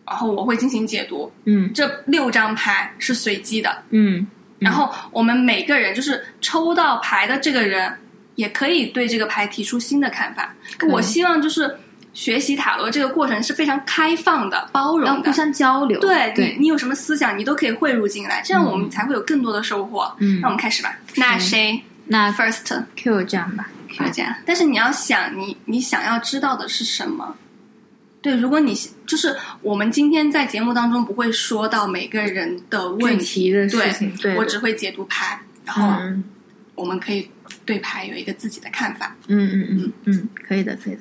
[0.07, 1.33] 然后我会进行解读。
[1.45, 4.27] 嗯这六张牌是随机的，嗯
[4.59, 7.93] 然后我们每个人就是抽到牌的这个人，
[8.35, 10.55] 也可以对这个牌提出新的看法。
[10.88, 11.79] 我希望就是
[12.12, 15.37] 学习塔罗这个过程是非常开放的、包容的互。
[15.37, 15.99] 相交流。
[16.01, 20.14] 对你对，，你有什么思想，你都可以汇入进来，这样我们嗯才会有更多的收获。
[20.18, 20.97] 嗯那我们开始吧。
[21.16, 23.68] 那谁那 first Q 这样吧。
[23.88, 24.35] ，Q 这样？
[24.44, 27.37] 但是你要想，你你想要知道的是什么？
[28.20, 28.75] 对，如果你
[29.07, 36.25] 就是我们今天在节目当中不会说到每个人的问题的事对情对我只会解读牌，然后嗯
[36.75, 37.29] 我们可以
[37.64, 41.00] 对牌有一个自己的看法，嗯嗯嗯嗯，可以的，可以的。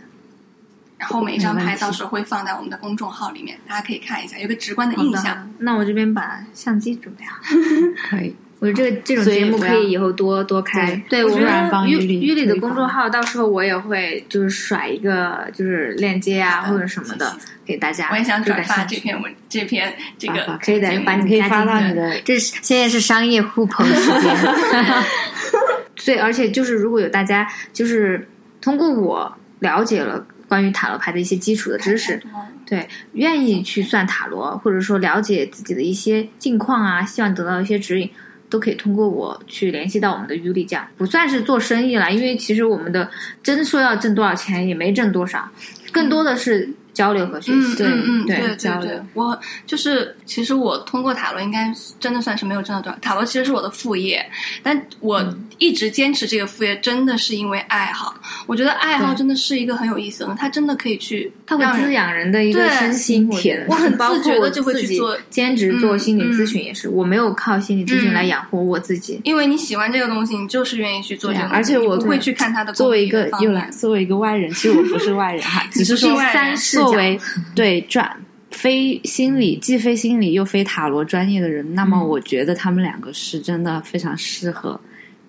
[0.98, 7.38] 然后每一张牌到时候会放在我们的公众号里面，大家可以看一下，有个直观的印象。，那我这边把相机准备好。
[8.10, 8.36] 可以。
[8.60, 10.96] 我觉得这个这种节目可以以后多多开。
[11.10, 18.08] 对，我们于帮于理于理的公众号，到时候我也会就是甩一个就是链接啊或者什么的给大家。
[18.10, 24.34] 我也想转发这篇文，这篇这个啊可以的把你可以发到加进去你的这是现在是商业互捧时间。
[26.06, 28.28] 对，而且就是如果有大家就是
[28.62, 32.22] 通过我了解了关于塔罗牌的一些基础的知识，
[32.66, 38.10] 对，愿意去算塔罗，或者说了解自己的一些近况啊，希望得到一些指引，
[38.50, 43.10] 都可以通过我去联系到我们的尤里酱，不算是做生意了，因为其实我们的
[43.42, 45.50] 真说要挣多少钱也没挣多少，
[45.92, 47.84] 更多的是交流和学嗯习。
[47.84, 54.26] 嗯嗯，对对对对交流，我就是其实我通过塔罗应该真的算是没有挣到多少，塔罗其实是我的副业，
[54.62, 58.16] 但我嗯一直坚持这个副业，真的是因为爱好。
[58.48, 63.30] 我觉得爱好真的是一个很有意思的，它真的可以去它会滋养人的一个身心，
[63.68, 69.20] 我很自觉的就会去做兼职做嗯心理咨嗯询也是，我没有靠心理咨询嗯来养活我自己。
[69.24, 77.20] 因为你喜欢这个东西，你就是愿意去做这个而且我不会去看他的作为一个又来，作为一个外人，其实我不是外人哈， 只是说外人作为。
[77.56, 78.16] 对转
[78.52, 82.08] 非心理既非心理又非塔罗专业的人，那么嗯。
[82.08, 84.80] 我觉得他们两个是真的非常适合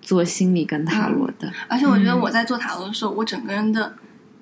[0.01, 1.51] 做心理跟塔罗的。
[1.67, 2.19] 而且我觉得嗯。
[2.19, 3.93] 我在做塔罗的时候，我整个人的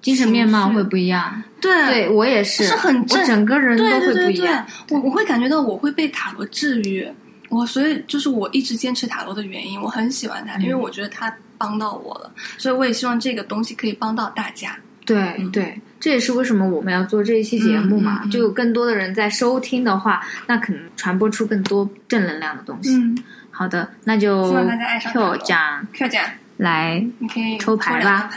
[0.02, 1.86] 精神面貌会不一样，对。
[1.86, 7.08] 对我也是，是很正我整个人都会不对对对一样。，我我会感觉到我会被塔罗治愈，
[7.47, 14.78] 我所以就是我一直坚持塔罗的原因，我很喜欢它，因为我觉得它帮到我了，所以我也希望这个东西可以帮到大家。
[15.05, 22.95] 对嗯对，这也是为什么我们要做这一期节目嘛，就有更多的人在收听的话，那可能传播出更多正能量的东西。
[22.95, 23.17] 嗯
[23.55, 26.23] 好的，那就希望大家爱上 Q 奖，Q 奖，
[26.57, 28.27] 来，你可以抽牌吧。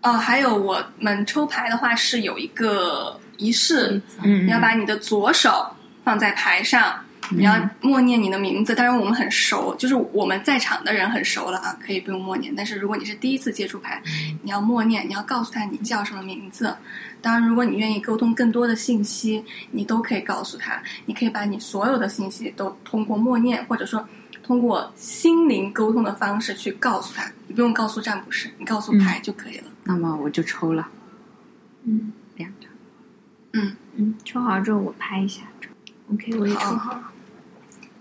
[0.00, 5.66] 哦，还有我们抽牌的话是有一个仪式，嗯，你要把你的左手
[6.04, 6.94] 放在牌上，
[7.28, 8.74] 你要默念你的名字。
[8.74, 12.52] 当然我们很熟，就是我们在场的人很熟了啊，可以不用默念。
[12.56, 14.02] 但是如果你是第一次接触牌，
[14.42, 16.74] 你要默念，你要告诉他你叫什么名字。
[17.22, 20.82] 当然，如果你愿意沟通更多的信息，你都可以告诉他。
[21.04, 24.08] 你可以把你所有的信息都通过默念，或者说
[24.42, 27.30] 通过心灵沟通的方式去告诉他。
[27.46, 29.64] 你不用告诉占卜师，你告诉牌就可以了。
[29.84, 30.88] 那么我就抽了
[31.84, 32.70] 嗯两张，
[33.52, 35.42] 嗯，嗯，抽好之后我拍一下
[36.12, 37.09] ，OK，我也抽好好。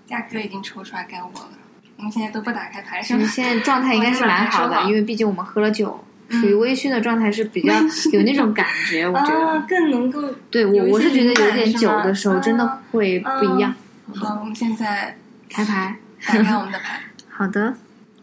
[0.09, 0.21] 好。
[0.21, 1.49] 价格已经抽出来该我了。
[1.97, 3.29] 我们现在都不打开牌，是你吗？
[3.29, 7.73] 现在状态应该是蛮好的，因为毕竟我们喝了酒，嗯属于微醺的状态是比较
[8.13, 13.73] 有那种感觉，我觉啊得。，更能够对我我是觉得有点酒的时候真的啊会不一样。
[14.15, 14.39] 好。
[14.39, 15.15] 我们现在
[15.49, 15.95] 开牌，
[16.25, 17.73] 打开我们的牌，好的，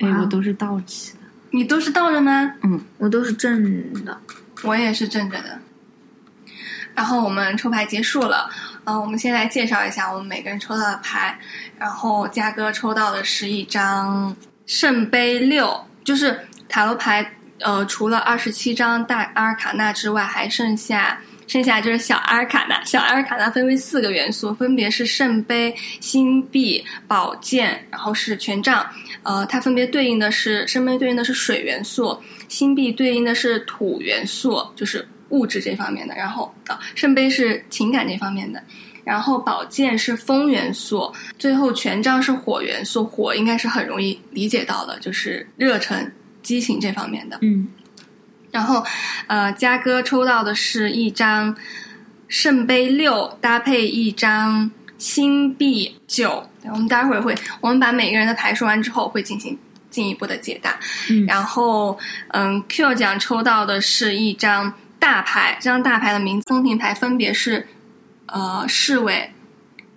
[0.01, 1.19] 哎，我都是倒起的。
[1.51, 2.55] 你都是倒着吗？
[2.63, 4.19] 嗯我都是正的。
[4.63, 5.59] 我也是正着的。
[6.95, 8.49] 然后我们抽牌结束了，
[8.87, 11.39] 嗯、我们先来介绍一下我们每个人抽到的牌。
[11.79, 22.83] 然后嘉哥抽到的是一张圣杯六，就是塔罗牌，呃，除了二十七张大阿尔卡纳之外，还剩下剩下就是小阿尔卡纳。
[22.85, 28.87] 小阿尔卡纳分为四个元素，分别是圣杯、星币、宝剑，然后是权杖。
[29.23, 38.63] 呃，它分别对应的是圣杯对应的是水元素，星币对应的是土元素，就是物质这方面的，然后啊，圣杯是情感这方面的，
[39.05, 46.13] 然后宝剑是风元素，最后权杖是火元素，火应该是很容易理解到的，就是热忱、
[46.43, 47.39] 激情这方面的。
[47.43, 47.69] 嗯，
[48.51, 48.85] 然后，
[49.27, 51.57] 呃，嘉哥抽到的是一张
[52.29, 56.49] 圣杯六，搭配一张星币九。
[56.73, 59.57] 我们待会儿会，我们把每个人的牌说完之后，会进行
[59.89, 60.77] 进一步的解答。
[61.09, 61.97] 嗯然后，
[62.29, 67.67] 嗯，Q 奖抽到的是一张大牌，这张大牌的名字宫廷牌分别是
[68.27, 69.33] 呃侍卫，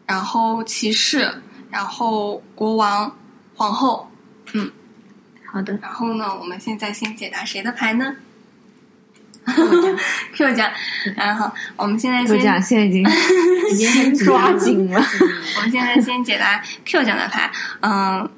[0.05, 1.31] 然后骑士，
[1.71, 3.15] 然后国王、
[3.55, 4.09] 皇后。
[4.53, 4.71] 嗯
[5.51, 8.15] 好的，然后呢，我们现在先解答谁的牌呢
[10.35, 10.71] ？Q 奖，
[11.15, 13.03] 然后 我们现在先现在已经
[13.71, 15.01] 已经抓紧了。
[15.57, 17.49] 我们现在先解答 Q 奖的牌，
[17.81, 18.29] 嗯，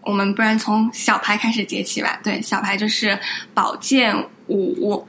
[0.00, 2.18] 我们不然从小牌开始解起吧。
[2.22, 3.18] 对，小牌就是
[3.52, 5.06] 宝剑五。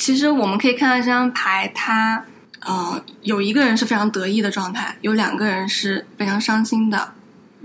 [0.00, 2.24] 其实我们可以看到这张牌，它
[2.60, 7.12] 呃有一个人是非常得意的状态，有两个人是非常伤心的。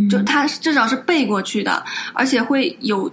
[0.10, 1.82] 就他至少是背过去的，
[2.14, 3.10] 而且会有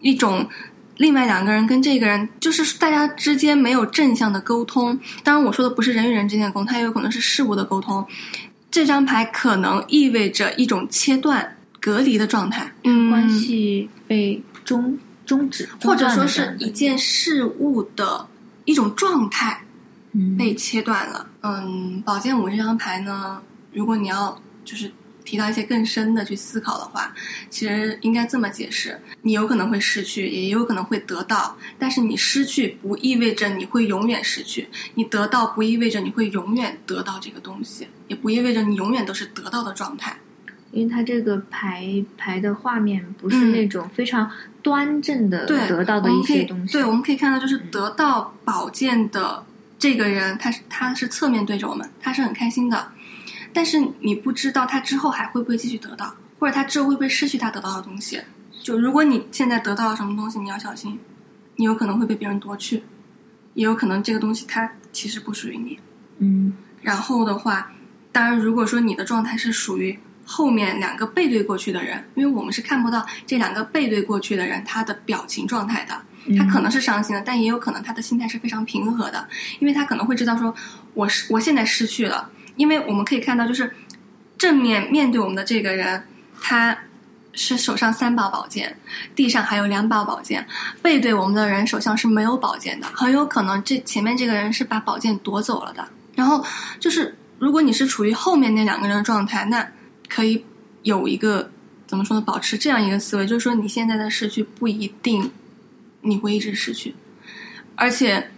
[0.00, 0.48] 一种
[0.96, 4.98] 另外两个人跟这个人，就是大家之间没有正向的沟通。
[5.22, 8.04] 当然，我说的不是人与人之间的沟通，它也有可能是事物的沟通。
[8.68, 18.26] 这张牌可能意味着一种切断、隔离的状态，嗯，关系被终终止，或者说是一件事物的
[18.70, 19.64] 一种状态
[20.12, 21.26] 嗯被切断了。
[21.42, 24.90] 嗯，宝剑五这张牌呢，如果你要就是
[25.24, 27.12] 提到一些更深的去思考的话，
[27.48, 40.16] 其实应该这么解释：你有可能会失去，也有可能会得到，但是你失去不意味着你会永远失去，你得到不意味着你会永远得到这个东西，也不意味着你永远都是得到的状态。
[40.72, 44.30] 因为它这个牌牌的画面不是嗯那种非常
[44.62, 49.44] 端正的对，得到的一些东西，对，我们可以看到，就是得到宝剑的
[49.78, 52.92] 这个人，他是他是侧面对着我们，他是很开心的，
[53.52, 58.20] 但是你不知道他之后还会不会继续得到，或者他之后会不会失去他得到的东西。
[58.62, 60.98] 就如果你现在得到了什么东西，你要小心，
[61.56, 62.82] 你有可能会被别人夺去，
[63.54, 65.78] 也有可能这个东西它其实不属于你。
[66.18, 66.52] 嗯
[66.82, 67.72] 然后的话，
[68.12, 69.98] 当然如果说你的状态是属于
[70.32, 76.00] 后面两个背对过去的人，因为我们是看不到这两个背对过去的人他的表情状态的，
[76.38, 79.26] 他可能是伤心的，但也有可能他的心态是非常平和的，
[79.58, 80.54] 因为他可能会知道说，
[80.94, 83.74] 我是我现在失去了，因为我们可以看到，就是
[84.38, 86.04] 正面面对我们的这个人，
[86.40, 86.78] 他
[87.32, 88.76] 是手上三把宝剑，
[89.16, 90.46] 地上还有两把宝剑，
[90.80, 95.88] 背对我们的人手上是没有宝剑的，很有可能这前面这个人是把宝剑夺走了的。
[96.14, 96.44] 然后
[96.78, 99.66] 就是，如果你是处于后面那两个人的状态，那
[100.10, 100.44] 可以
[100.82, 101.50] 有一个
[101.86, 102.20] 怎么说呢？
[102.20, 105.30] 保持这样一个思维，就是说你现在的失去不一定
[106.02, 106.94] 你会一直失去，
[107.76, 108.30] 而且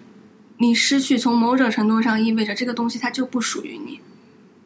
[0.58, 4.00] 你失去从某种程度上意味着这个东西它就不属于你，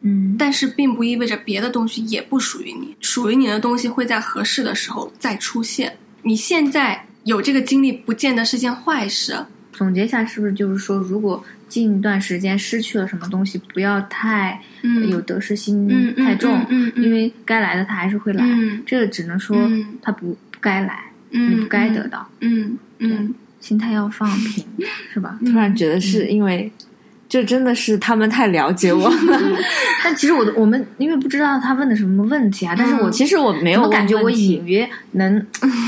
[0.01, 2.95] 嗯但是并不意味着别的东西也不属于你。
[2.99, 5.97] 属于你的东西会在合适的时候再出现。
[6.23, 9.45] 你现在有这个经历，不见得是件坏事。
[9.77, 16.65] 总结一下，是不是就是说，如果近一段时间失去了什么东西，不要太嗯有得失心太重，
[16.95, 18.81] 因为该来的它还是会来，嗯。
[18.85, 20.99] 这个只能说嗯它不不该来，
[21.31, 22.77] 嗯你不该得到，嗯。
[22.99, 24.65] 嗯心态要放平，
[25.13, 25.37] 是吧？
[25.45, 26.71] 突然觉得是因为，
[27.29, 29.15] 就真的是他们太了解我了。
[30.03, 35.45] 但其实我的我们因为不知道他问的什么问题啊，但是我嗯其实我没有感觉我隐约能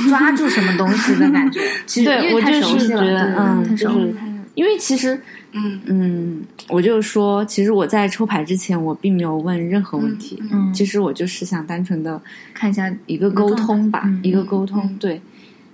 [0.10, 1.62] 抓住什么东西的感觉？
[1.86, 4.14] 其实因为对我就太熟悉了，是觉得，嗯，太熟就是
[4.56, 5.18] 因为其实，
[5.54, 10.42] 嗯嗯，我就说，其实我在抽牌之前，我并没有问任何问题。
[10.52, 12.22] 嗯其实我就是想单纯的
[12.54, 15.22] 看一下一个沟通吧，嗯一个沟通，嗯对，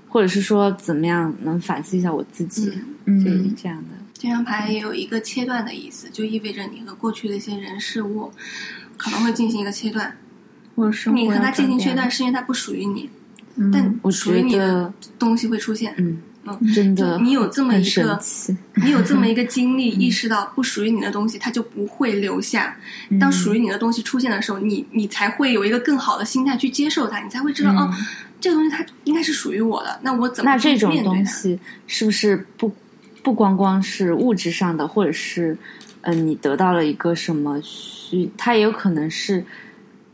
[0.07, 2.71] 或者是说怎么样能反思一下我自己，
[3.05, 4.04] 嗯就是这样的。
[4.25, 8.31] 这张牌也有一个切断的意思，就意味着你和过去的一些人事物
[8.97, 10.17] 可能会进行一个切断。
[10.75, 13.09] 或者是你和他进行切断，是因为它不属于你，
[13.55, 15.93] 嗯但我属于你的，东西会出现。
[15.97, 18.19] 嗯，嗯，真的你有这么一个，
[18.83, 22.75] 你有这么一个 经历，意识到不属于你的东西，它就不会留下。
[23.09, 27.93] 嗯当属于你的东西出现的时候，你你才会有一个更好的心态去接受它，你才会知道、嗯哦，
[28.41, 31.15] 这个东西它应该是属于我的，那我怎么去那这种面对它？
[31.15, 31.57] 东西
[31.87, 32.67] 是不是不
[33.25, 35.57] 不光光是物质上的，或者是
[36.01, 39.43] 呃你得到了一个什么需，它也有可能是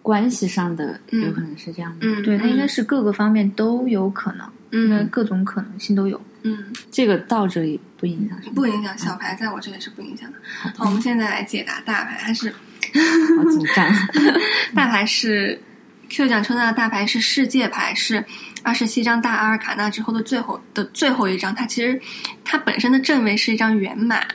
[0.01, 2.07] 关系上的，嗯有可能是这样的。
[2.07, 6.19] 嗯，对，它应该嗯是各个方面都有可能，因为嗯各种可能性都有。
[6.43, 6.57] 嗯
[6.89, 10.37] 这个倒着也不影响，不影响小牌，在我这里是不影响的。
[10.77, 13.93] 好，我们现在来解答大牌，它是好紧张。
[14.73, 15.59] 大牌是
[16.11, 18.23] Q 奖抽到的大牌是世界牌，是
[18.63, 21.55] 二十七张大阿尔卡纳之后的最后的最后一张。
[21.55, 21.99] 它其实
[22.43, 24.27] 它本身的正位是一张圆满。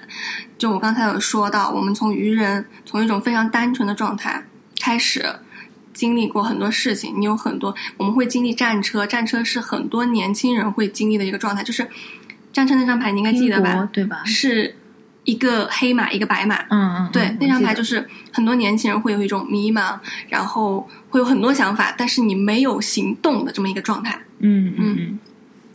[0.57, 4.43] 就我刚才有说到，我们从愚人从一种非常单纯的状态
[4.81, 5.25] 开始。
[5.93, 11.89] 经历过很多事情，你有很多，我们会经历战车，战车是很多年轻人会经历的一个状态，就是
[12.53, 13.89] 战车那张牌你应该记得吧？
[13.91, 14.23] 对吧？
[14.27, 14.77] 是
[15.27, 19.99] 一个黑马，一个白马，嗯嗯，对嗯，那张牌就是是很多年轻人会有一种迷茫，
[20.31, 24.19] 然后会有很多想法，但是你没有行动的这么一个状态。
[24.39, 25.19] 嗯嗯嗯。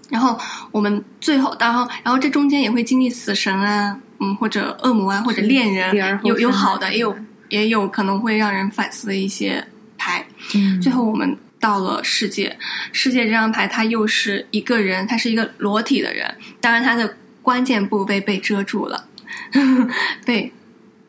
[0.10, 0.38] 然后
[0.72, 7.16] 我们最后，然后然后这中间也会经历死神啊，嗯，或者恶魔啊，或者恋人有有好的，也有
[7.50, 9.66] 也有可能会让人反思的一些
[9.98, 10.26] 牌。
[10.56, 12.58] 嗯，最后我们到了世界，
[12.92, 19.06] 世界这张牌它又是一个人，他是一个裸体的人，当然他的关键部位被遮住了，
[20.26, 20.52] 被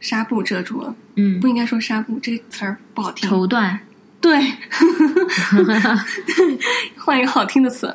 [0.00, 0.94] 纱布遮住了。
[1.16, 3.28] 嗯不应该说纱布这个词儿不好听。
[3.28, 3.78] 绸缎，
[4.20, 4.40] 对，
[6.96, 7.94] 换一个好听的词。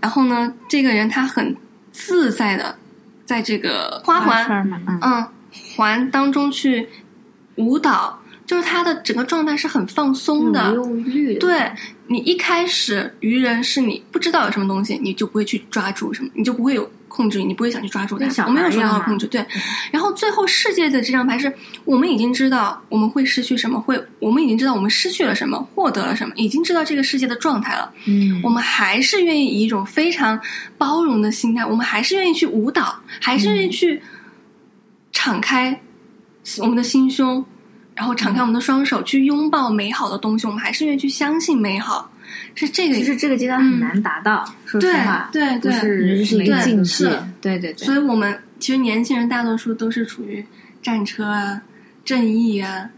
[0.00, 1.56] 然后呢，这个人他很
[1.92, 2.76] 自在的
[3.24, 4.44] 在这个花环，
[4.88, 5.28] 嗯，嗯，
[5.76, 6.88] 环当中去
[7.54, 10.72] 舞蹈，就是他的整个状态是很放松的。
[10.72, 11.70] 无忧无虑的，对
[12.08, 19.46] 你一开始愚人是你不知道有什么东西，你就不会去抓住什么，你就不会有控制欲，你不会想去抓住它我没有说到控制，对。
[19.90, 21.52] 然后最后世界的这张牌是
[21.84, 27.92] 我们已经知道我们会失去什么，会我们已经知道我们失去了什么，获得了什么，已经知道这个世界的状态了。
[28.06, 30.40] 嗯，我们还是愿意以一种非常
[30.78, 34.02] 包容的心态，我们还是愿意去舞蹈，还是愿意去
[35.12, 35.78] 敞开
[36.58, 37.44] 我们的心胸，
[37.94, 40.46] 然后敞开我们的双手，去拥抱美好的东西。
[40.46, 42.10] 我们还是愿意去相信美好，
[42.54, 42.94] 是这个。
[42.94, 47.04] 其实这个阶段很难达到，说实话，对对对是这是一个境界
[47.40, 50.44] 对对对，所以我们其实年轻人大多数都是处于
[50.82, 51.62] 战车啊、
[52.04, 52.90] 正义啊，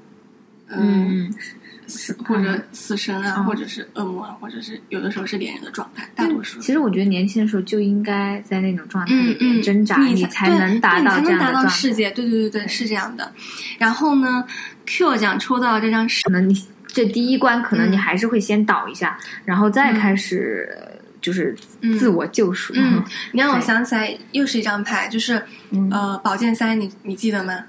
[0.68, 1.34] 嗯嗯
[1.86, 6.58] 死或者死神啊，嗯或者是恶魔啊，或者是有的时候是恋人的状态，大多数。
[6.60, 11.62] 其实我觉得年轻的时候就应该在那种状态里面挣扎，你你才能达到才能达样的状态。
[11.64, 12.10] 到世界。
[12.12, 13.30] 对对对对，是这样的。
[13.78, 14.44] 然后呢
[14.86, 21.54] ，Q 奖抽到这张是可能你这第一关，可能你嗯还是会先倒一下，然后再开始呃就是
[21.98, 22.72] 自我救赎。
[22.76, 27.64] 嗯，你让我想起来又是一张牌，就是嗯呃宝剑三，你你记得吗？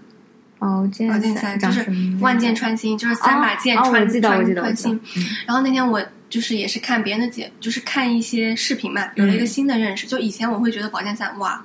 [0.57, 1.85] 宝剑宝剑三就是
[2.21, 4.99] 万箭穿心，就是三把剑穿、穿穿心。
[5.45, 10.07] 然后那天我就是也是看别人的解，就是看一些视频嘛，有了一个新的认识。
[10.07, 11.63] 就以前我会觉得宝剑三，哇，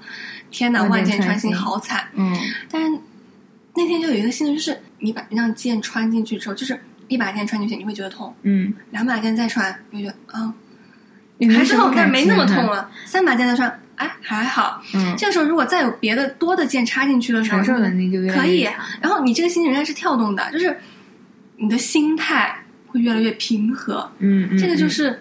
[0.50, 2.04] 天哪，万箭穿心心好惨。
[2.14, 2.36] 嗯
[2.70, 2.98] 但是
[3.74, 6.78] 那天就有一个新的，就是你把让剑穿进去之后，就是
[7.10, 10.54] 一把剑穿进去你会觉得痛，嗯，两把剑再穿你会觉得啊、
[11.56, 12.88] 还是痛，但是没那么痛了。
[13.04, 14.80] 三把剑再穿，哎还好。
[14.94, 18.68] 嗯，这个时候如果再有别的多的剑插进去的时候，承受能力就越可以。
[19.00, 20.78] 然后你这个心仍然是跳动的，就是
[21.56, 22.54] 你的心态
[22.86, 24.08] 会越来越平和。
[24.18, 25.20] 嗯嗯，这个就嗯是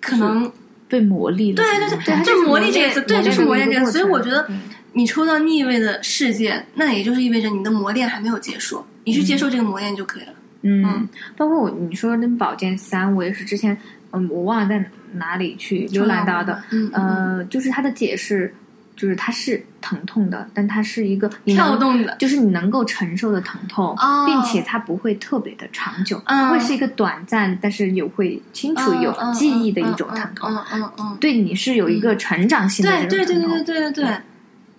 [0.00, 0.52] 可能
[0.88, 1.54] 被磨砺了。
[1.56, 3.92] 对对对，对就是磨砺这个词，对，就是磨练这个词。
[3.92, 4.60] 所以我觉得嗯
[4.92, 10.32] 你抽到逆位的事件，那也就是意味着你的磨练还没有结束，你去接受这个磨练就可以了。
[10.32, 13.76] 嗯嗯，包括我你说那《宝剑三》，我也是之前
[14.10, 18.52] 嗯，我忘了在哪里去浏览到的，嗯，嗯呃，就是它的解释，
[18.96, 33.64] 就是它是疼痛的，但它是一个跳动的，就是你能够承受的疼痛，哦并且它不会特别的长久，嗯会是一个短暂，但是有会清楚有嗯记忆的一种疼痛，嗯嗯嗯嗯，对你是有一个成长性的对对对这种疼痛。
[33.64, 34.16] 对对对对对。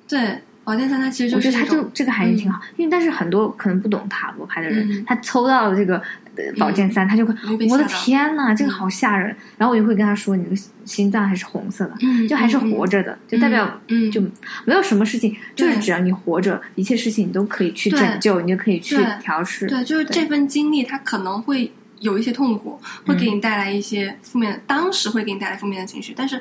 [0.09, 5.03] 对，宝剑三它其实我觉得就是他就这个还是挺好，因为但是很多可能不懂塔罗牌的人，嗯。
[5.03, 5.97] 他抽到了这个
[6.35, 7.33] 呃宝剑三，他就会
[7.67, 9.35] 我的天呐，这个好吓人。
[9.57, 10.55] 然后我就会跟他说，你的
[10.85, 14.21] 心脏还是红色的，嗯就还是活着的，就代表嗯就
[14.63, 19.65] 没有什么事情，就是只要你活着，一切事情你都可以去拯救，你就可以去调试。
[19.65, 26.39] 对，就是这份经历，它可能会有一些痛苦，会给你带来一些负面的，当时会给你带来负面的情绪，但是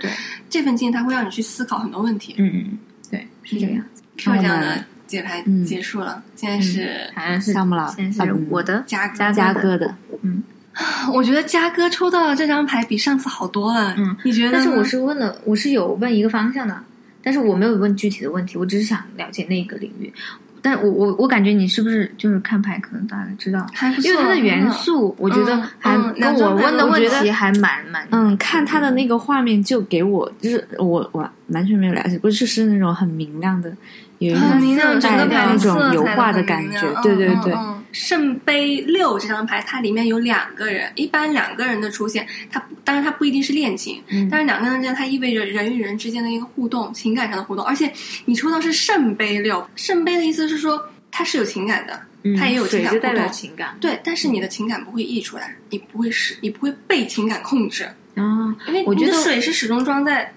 [0.51, 2.35] 这份经历它会让你去思考很多问题。
[2.37, 2.79] 嗯嗯嗯，
[3.11, 3.98] 对，是这个样子。
[4.27, 10.43] 们奖的解牌嗯结束了，现在是好像是夏木老现在是嗯我的嘉哥嘉嘉哥的，嗯，
[11.15, 13.95] 我觉得嘉哥抽到的这张牌比上次好多了。
[13.97, 14.53] 嗯，你觉得？
[14.53, 16.79] 但是我是问了，我是有问一个方向的，
[17.23, 20.13] 但是我没有问具体的问题，我只是想了解那个领域。
[20.61, 33.73] 但我我我感觉你是不是就是看牌可能大概知道，还，因为它的元嗯素，我觉得嗯还嗯跟我问的问题还蛮蛮嗯，看他的那个画面就给我，就是我我完全没有了解，不是是那种很明亮的，
[34.19, 37.55] 有一很明亮，种带整个牌那种油画彩的感觉，嗯对对对，
[37.93, 47.65] 圣杯六这张牌，它里面有两个人，一般两个人的出现，它当然它不一定是恋情，嗯但是两个人之间它意味着人与人之间的一个互动，情感上的互动。
[47.65, 47.93] 而且
[48.25, 53.33] 你抽到是圣杯六，圣杯的意思是说它是有情感的，嗯它也有情感互动。
[53.33, 57.85] 情感对，但是你的情感不会溢出来，你不会使，你不会被情感控制，
[58.17, 58.55] 啊。
[58.67, 60.33] 因为你的我觉得水是始终装在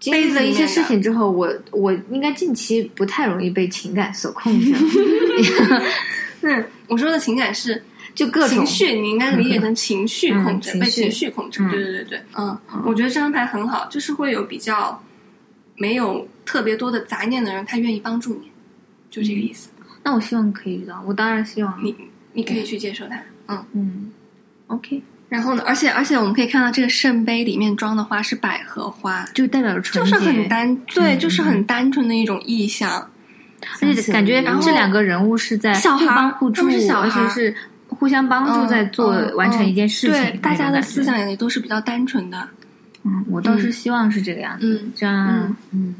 [0.00, 4.78] 经历了一些事情之后，我我应该近期不太容易被情感所控制了
[6.42, 7.82] 嗯，我说的情感是
[8.14, 11.62] 就各种情绪，你应该理解成情绪控制，被情绪控制。
[11.62, 15.02] 嗯对对对对，嗯，我觉得这张牌很好，就是会有比较
[15.76, 18.50] 没有特别多的杂念的人，他愿意帮助你，
[19.10, 19.70] 就这个意思。
[20.04, 21.94] 那我希望可以遇到，我当然希望你
[22.32, 23.16] 你可以去接受他，
[23.48, 23.64] 嗯。
[23.72, 24.12] 嗯
[24.68, 33.10] ，OK，然后呢，而且而且我们可以看到这个圣杯里面装的花是百合花，就代表着纯洁，就是很单，对，就是很单纯的一种意象。
[33.82, 37.54] 而且感觉然后这两个人物是在互帮互助，是小而孩且是
[37.88, 40.12] 互相帮助，在做、嗯完成一件事情。
[40.12, 42.48] 对，大家的思，想也都是比较单纯的。
[43.04, 45.94] 嗯，我倒是希望是这个样子，嗯这样、嗯嗯，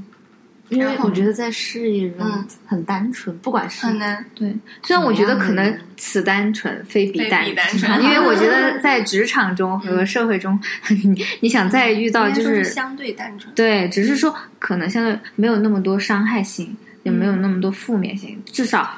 [0.69, 4.55] 因为我觉得在事业中嗯很单纯，不管是很难，对。
[4.83, 7.45] 虽然我觉得可能此单纯非彼单
[7.79, 10.59] 纯因为我觉得 在职场中和社会中，
[10.91, 13.53] 你你想再遇到就是是相对单纯。
[13.55, 18.91] 对，只是说可能相对没有那么多伤害性，也没有那么多负面性，至少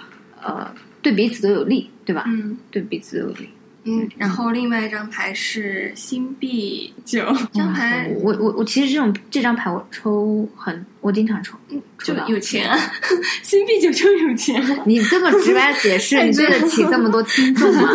[0.42, 0.68] 呃
[1.02, 2.24] 对彼此都有利，对吧？
[2.26, 3.48] 嗯对彼此都有利。
[3.84, 11.56] 嗯，然后另外一张牌是星币九，这张牌我我我其实这种这张牌我抽很，我经常抽，
[12.04, 12.78] 就有钱啊，
[13.42, 16.50] 星币九就有钱，你这么直白的解释， 你对。
[16.50, 17.88] 得起这么多听众吗？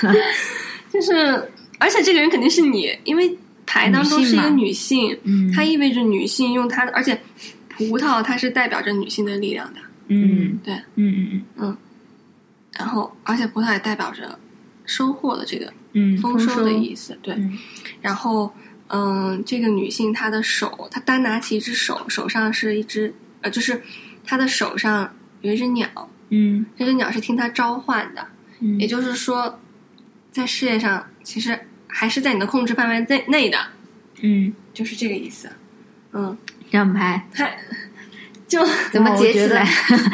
[0.90, 1.12] 就是
[1.78, 5.52] 而且这个人肯定是你，因为牌当中是一个女性，嗯。
[5.52, 7.20] 它意味着女性用它的，而且
[7.68, 10.58] 葡萄它是代表着女性的力量的，嗯。
[10.64, 11.42] 对，嗯嗯。
[11.56, 11.76] 嗯。
[12.78, 14.38] 然后而且葡萄也代表着
[14.88, 17.34] 收获的这个嗯，丰收的意思，对。
[17.34, 17.56] 嗯
[18.00, 18.52] 然后，
[18.88, 23.12] 嗯，这个女性她的手，她单拿起一只手，手上是一只，
[23.42, 23.82] 呃，就是
[24.24, 25.12] 她的手上
[25.42, 25.88] 有一只鸟，
[26.30, 28.26] 嗯这只鸟是听她召唤的，
[28.60, 29.60] 嗯，也就是说，
[30.30, 31.58] 在事业上其实
[31.88, 33.58] 还是在你的控制范围内内的，
[34.22, 35.50] 嗯，就是这个意思。
[36.12, 37.50] 嗯，这张牌它
[38.46, 39.68] 就 怎么解起来？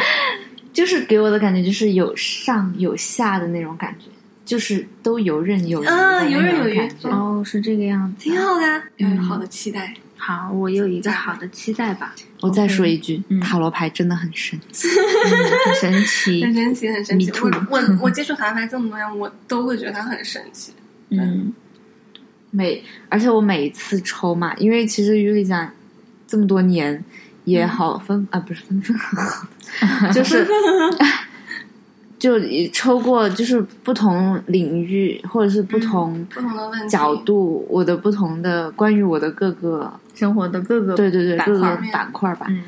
[0.72, 4.07] 就是给我的感觉就是有上有下的那种感觉，
[4.45, 6.88] 就是都游刃有余的啊游刃有余。
[7.03, 8.22] 哦，是这个样子。
[8.24, 9.95] 挺好的，要有嗯好的期待。
[10.16, 12.14] 好，我有一个好的期待吧。
[12.40, 14.88] 我再说一句，嗯塔罗牌真的很神奇。
[14.95, 15.30] 嗯
[15.66, 16.55] 很神奇很。
[16.55, 17.30] 神奇，很神奇。
[17.40, 20.72] 我我 我接触塔罗牌这么多年，我都会觉得它很神奇。
[21.11, 21.53] 嗯
[22.51, 25.70] 每而且我每一次抽嘛，因为其实于丽讲
[26.26, 27.03] 这么多年
[27.45, 30.47] 也好分、啊，不是分分合合， 就是
[32.19, 42.62] 就也抽过，就是不同领域或者是不同不同的角度，我的不同的关于我的各个生活的各个对对对各个板块吧，嗯，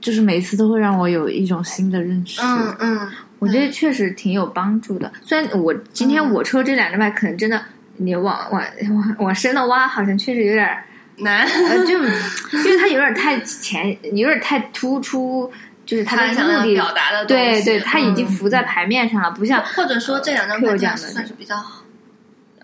[0.00, 2.40] 就是每次都会让我有一种新的认识。
[2.42, 5.10] 嗯嗯，我觉得确实挺有帮助的。
[5.22, 7.62] 虽然我今天我抽这两张牌，可能真的
[7.96, 10.68] 你往往往往深的挖，好像确实有点
[11.18, 11.46] 难。
[11.46, 11.94] 呃，就
[12.64, 15.50] 因为它有点太前，有点太突出，
[15.84, 16.74] 就是他的目的。
[16.74, 21.82] 表达的东西，对对，他已经嗯浮在牌面上了，不像或者说这两张 Q 牌讲的算是比较好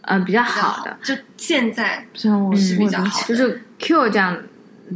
[0.03, 4.37] 呃比较好的，，就现在是比较好的就是 Q 这样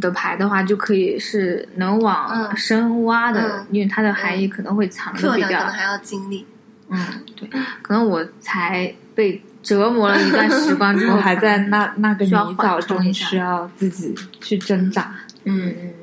[0.00, 6.46] 的牌的话，就可以是能往嗯深挖的，嗯因为它的含义可能会藏的比较可能还要经历。
[6.88, 7.06] 嗯，
[7.36, 7.48] 对，
[7.82, 15.14] 可能我才被折磨了一段时光之后，还在那那个泥沼中，需要自己去挣扎。
[15.44, 16.01] 嗯嗯嗯。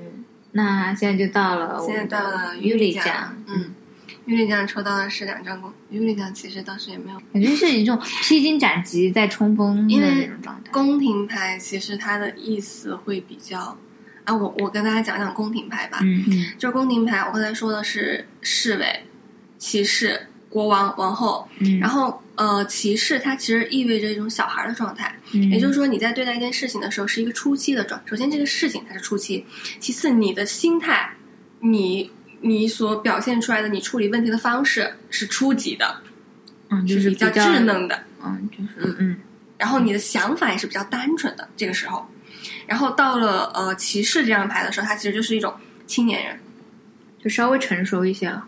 [0.52, 3.74] 那现在就到了我现在到了玉里奖里奖，，嗯，
[4.26, 10.72] 尤里奖抽到的是两张公，尤里奖其实当时也没有感觉是一种披荆斩棘在冲锋的那种状态。
[10.72, 13.78] 宫廷牌，其实它的意思会比较
[14.24, 19.04] 啊，我我跟大家讲讲宫廷牌吧，嗯嗯就是宫廷牌，我刚才说的是侍卫、
[19.58, 25.50] 骑士、国王、王后，嗯，然后呃，骑士它其实意味着一种小孩的状态，嗯。
[25.52, 28.02] 也就是说你在对待一件事情的时候是一个初期的状。
[28.06, 29.46] 首先这个事情它是初期，
[29.80, 31.12] 其次你的心态，
[31.60, 36.02] 你你所表现出来的你处理问题的方式是初级的，
[36.70, 39.18] 嗯，就是比较稚，嫩的，嗯，就是嗯
[39.58, 41.48] 然后你的想法也是比较单纯的。
[41.58, 42.08] 这个时候，
[42.66, 45.54] 然后到了呃骑士这张牌的时候，它其实就是一种
[45.86, 46.40] 青年人，
[47.22, 48.46] 就稍微成熟一些了。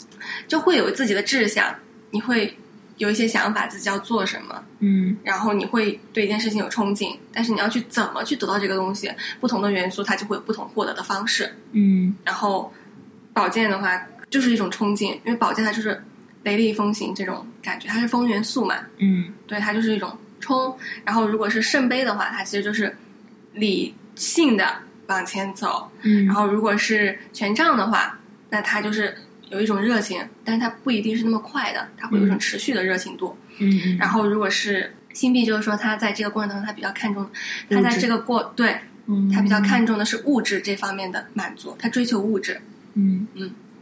[0.48, 1.76] 就会有自己的志向，
[2.12, 2.58] 你会
[2.98, 11.52] 有一些想法自己要做什么，嗯然后你会对一件事情有憧憬，但是你要去怎么去得到这个东西，不同的元素它就会有不同获得的方式。
[11.72, 12.72] 嗯然后
[13.34, 14.00] 宝剑的话
[14.30, 16.04] 就是一种冲劲，因为宝剑它就是
[16.44, 20.78] 雷厉风行这种感觉，它是风元素嘛，嗯对，它就是一种冲。
[21.04, 22.96] 然后如果是圣杯的话，它其实就是
[23.54, 24.68] 理性的
[25.08, 25.90] 往前走。
[26.02, 29.16] 嗯，然后如果是权杖的话，那它就是
[29.52, 33.38] 有一种热情，但是它不一定是那么快的，它会有一种持续的热情度。
[33.60, 37.30] 嗯嗯，然后如果是新币，就是说他在这个过程当中，他比较看重，
[37.70, 38.76] 他在这个过对
[39.08, 42.60] 嗯他比较看重的是物质这方面的满足，他追求物质。
[42.94, 43.28] 嗯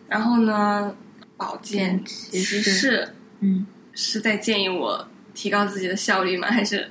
[0.07, 0.95] 然后呢，
[1.37, 6.47] 宝剑嗯骑士嗯是在建议我提高自己的效率吗？
[6.49, 6.89] 还是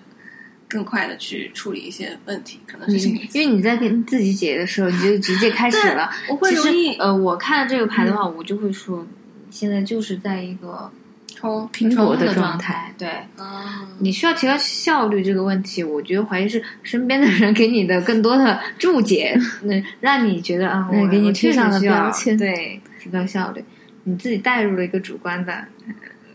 [0.69, 2.61] 更快的去处理一些问题？
[2.66, 3.09] 可能是。
[3.09, 6.11] 因为你在跟自己解的时候，你就直接开始了。
[6.29, 9.07] 我会其容易实呃，我看了这个牌的话，我就会说，
[9.51, 10.91] 现在就是在一个
[11.35, 12.93] 冲拼搏的的状状态。
[12.99, 13.09] 对，
[13.39, 23.64] 嗯，你需要提高效率这个问题，我觉得怀疑是身边的人给你的更多的注解，那，让你觉得啊，我嗯给你贴上了标签对，提高效率。
[24.05, 25.64] 你自己带入了一个主观的，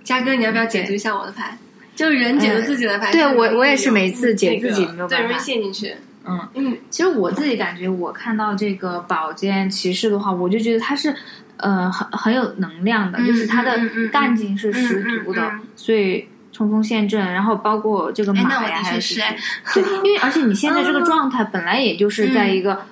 [0.04, 1.58] 嘉哥，你要不要解读一下我的牌？
[1.96, 5.96] 就是人解读自己的牌，对我我也是每次解自己没有对，容易陷进去。
[6.26, 11.14] 嗯，嗯，其实我自己感觉，我看到这个宝剑骑士的话，我就觉得他是
[11.58, 13.78] 呃很很有能量的，嗯就是他的
[14.12, 19.36] 干劲是十足的，所以冲锋陷阵，然后包括这个哎，马呀，还是哎，
[19.74, 22.86] 对，因为而且你现在这个 状态本来也就是在一个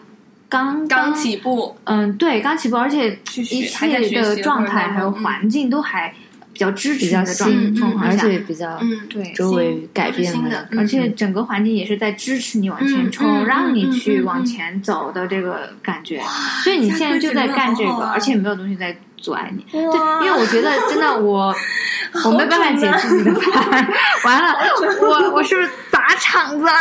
[0.49, 6.15] 刚刚起步，嗯，对，刚起步，而且一切的状态还有环境都还比
[6.61, 16.21] 较支持比较你的状状况下，且比较嗯，对，周围改变的，而且整个环境也是在支持你往前冲，让你去往前走的这个感觉。
[16.63, 19.65] 所以你现在就在干这个，而且没有东西在阻碍你。
[19.71, 19.81] 对，
[20.25, 21.53] 因为我觉得真的我
[22.25, 23.87] 我没办法解释你的牌，
[24.25, 24.55] 完了，
[25.01, 26.71] 我我是不是砸场子了？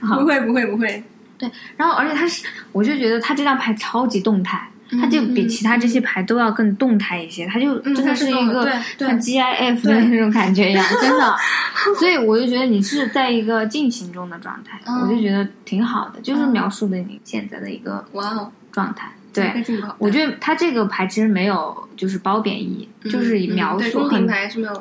[0.18, 1.02] 不会不会不会，
[1.38, 4.68] 对然后而且他是，我就觉得他这张牌超级动态。
[5.00, 11.36] 它就比其他这些牌都要更动态一些，它就嗯真的是一个对对像 GIF 的那种感觉一样，真的。
[11.98, 19.12] 所以我就觉得你是在一个进行中的状态，嗯我就觉得挺好的，就是嗯描述的你现在的一个哇哦，状态。
[19.32, 19.64] 对，
[19.98, 24.28] 我觉得它这个牌其实没有就是褒贬义，嗯就是嗯对描述很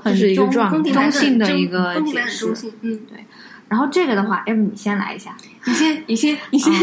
[0.02, 2.72] 很是一个中状中性的一个解释很中。
[3.70, 6.74] 然后这个的话，要不你先来一下，你先你先你先，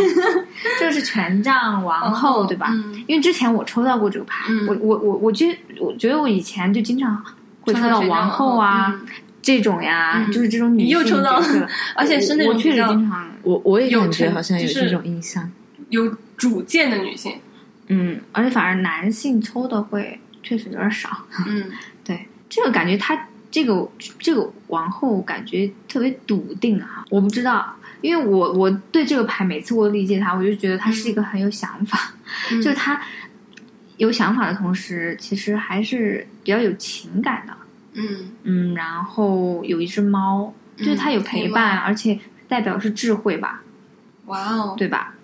[0.78, 2.68] 这个 是权杖王后，对吧？
[2.72, 7.22] 嗯因为之前我抽到过这个牌，嗯我我我我觉得我觉得我以前就经常
[7.60, 9.06] 会抽到王后啊，嗯
[9.42, 15.50] 这种呀，嗯就是这种女你又性抽到角色而且是那我我确实经常，我我也有感觉好像有就是这种印象。
[15.90, 17.32] 有主见的女性。
[17.88, 21.08] 嗯，而且反而男性抽的会确实有点少。
[21.46, 21.64] 嗯，
[22.02, 23.16] 对，这个感觉他
[23.50, 23.88] 这个
[24.18, 27.74] 这个王后感觉特别笃定啊，我不知道。
[28.02, 32.14] 因为我我对这个牌每次我理解它，我就觉得他是一个很有想法，
[32.52, 33.00] 嗯就是他
[33.96, 37.56] 有想法的同时，其实还是比较有情感的。
[37.94, 43.62] 嗯嗯，然后有一只猫，就是它有陪伴，嗯而且代表是智慧吧，
[44.26, 45.14] 哇哦，对吧？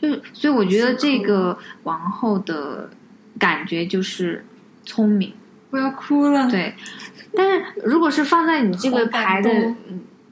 [0.00, 2.88] 就是，所以我觉得这个王后的
[3.38, 4.46] 感觉就是
[4.86, 5.34] 聪明，
[5.70, 6.48] 我要哭了。
[6.48, 6.72] 对。
[7.34, 9.50] 但是如果是放在你这个牌的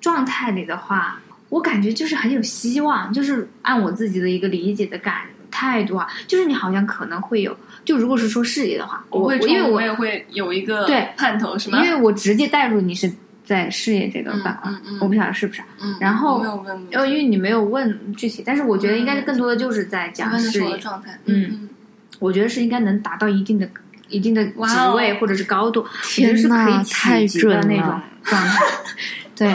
[0.01, 11.83] 状态里的话，我感觉就是很有希望，就是按我自己的一个理解的感态度啊，就是你好像可能会有，就如果是说事业的话，我会因为我我也会有一个对盼头，是吗？
[11.83, 13.11] 因为我直接带入你是
[13.45, 15.63] 在事业这个嗯板块，嗯嗯我不晓得是不是。
[15.81, 20.77] 嗯，然后我没有问呃，因为你没有问具体，但是我觉得应该更多的就是在讲事业。
[20.79, 21.19] 状态。
[21.25, 21.69] 嗯嗯，
[22.19, 23.67] 我觉得是应该能达到一定的、
[24.09, 24.53] 一定的职
[24.95, 28.65] 位或者是高度，天我觉得是可以呐太企及的那准了种状态。
[29.39, 29.47] 对，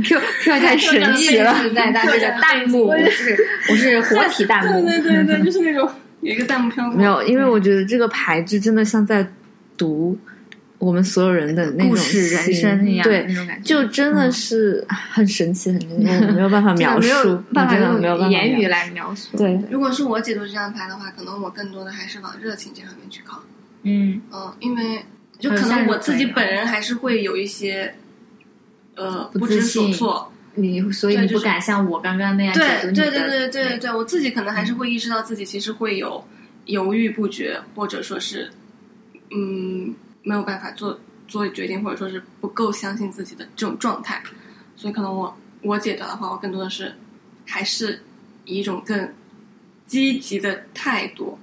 [0.00, 3.36] Q Q 太神奇了，是在大这个弹幕，我是
[3.68, 5.90] 我是活体弹幕，对对对对，就是那种
[6.20, 6.96] 有一个弹幕飘过。
[6.96, 9.26] 没有，因为我觉得这个牌子真的像在
[9.76, 10.16] 读
[10.84, 19.36] 我们所有人的那种故事人心生一样对那，种感觉，就真的是很神奇，很神奇，没有办法描述没有办法用言语来描述。
[19.36, 23.42] 对，如果是我解读这张牌的话，可能我更多的还是往热情这方面去靠。
[23.82, 25.04] 嗯嗯，因为
[25.38, 27.94] 就可能我自己本人还是会有一些，
[28.94, 30.30] 呃，不不知所措。
[30.56, 36.24] 你所以你不敢像我刚刚那样解读对对对对对对，我自己可能还是会意识到自己其实会有
[36.66, 38.52] 犹豫不决，或者说是
[39.34, 39.92] 嗯
[40.24, 40.98] 没有办法做
[41.28, 44.20] 做决定，或者说是不够相信自己的这种状态，
[44.74, 46.92] 所以可能我我解读的话，我更多的是
[47.46, 48.02] 还是
[48.44, 49.08] 以一种更
[49.86, 51.38] 积极的态度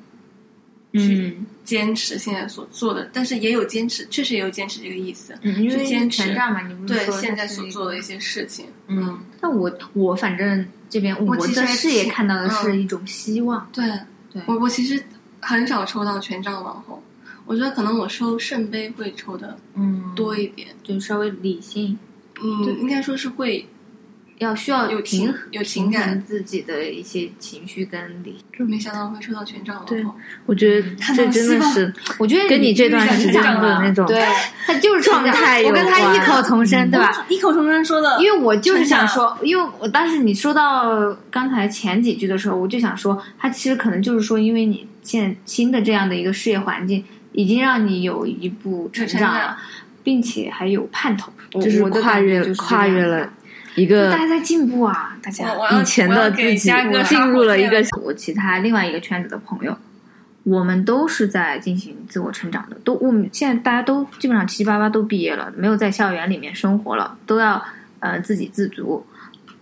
[0.93, 5.33] 去坚持现在所做的，但是也有坚持，确实也有坚持这个意思。
[5.41, 12.81] 嗯，因为坚持权杖嘛，你不是对现在所做的一些事情，嗯，那我我反正这边我的视野看到的是嗯。
[12.81, 13.85] 一种希望，对
[14.33, 14.41] 对。
[14.47, 15.01] 我我其实
[15.39, 17.01] 很少抽到权杖王后，
[17.51, 21.99] 我觉得可能我抽圣杯会抽的嗯，多一点，就稍微理性，
[22.41, 23.67] 嗯，应该说是会
[24.37, 28.37] 要需要有平情有情感自己的一些情绪跟理。
[28.57, 34.25] 就没想到会抽到权杖对王后，我觉得这真的是我觉得跟你这段是时间的那种对，
[34.65, 37.25] 他就是状态我跟他异口同声，对吧？
[37.27, 47.03] 异口同声说的，因为我就是想说，因为我当时你说到刚才前几句的时候，我就想说，他其实可能就是说，因为你现新的这样的一个事业环境，
[47.33, 49.33] 已经让你有一步成成长。
[49.33, 49.57] 长了，
[50.03, 53.29] 并且还有盼头，就是跨越感觉就是跨越了
[53.75, 55.45] 一个大家在进步啊，大家。
[55.79, 59.77] 以前的自己给嘉哥进入了一个我其他另外一个圈子的朋友，
[60.43, 67.63] 我们都是在进行自我成长的，都我们现在大家都基本上七七八八都毕业了，没有在校园里面生活了，都要
[67.99, 69.05] 呃自给自足。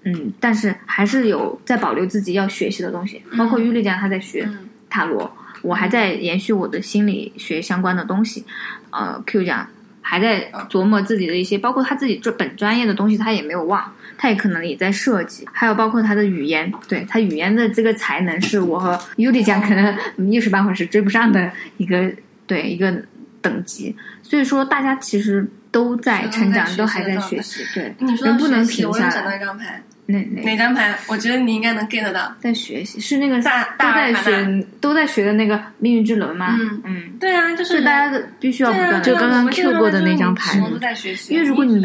[0.04, 4.66] 嗯，但是还是有在保留自己要学习的东西，包括玉丽讲她在学嗯。
[4.92, 5.32] 塔罗，
[5.62, 8.46] 我还在延续我的心理学相关的东西。
[8.92, 9.68] 呃，Q 讲
[10.02, 19.96] 还在琢磨自己的一些，包括他自己这本专业的东西，他也没有忘，他也可能也在设计，还有包括他的语言，对他语言的这个才能是我和 Yudi 讲可能
[20.32, 22.12] 一时半会儿是追不上的一个
[22.48, 23.04] 对一个
[23.42, 29.38] 等级，所以说大家其实都在成长，都还在学习，对，你说人不能停下我想到来。
[29.38, 30.98] 一张牌，哪哪哪张牌？
[31.08, 32.36] 我觉得你应该能 get 到。
[32.40, 36.58] 在学习是那个大都在大尔卡纳学都在学的那个命运之轮吗？
[36.60, 41.80] 嗯嗯，对啊，就是是大家的必须要不对啊断的就刚刚 Q 过的那张牌什么都在学习，因为如果你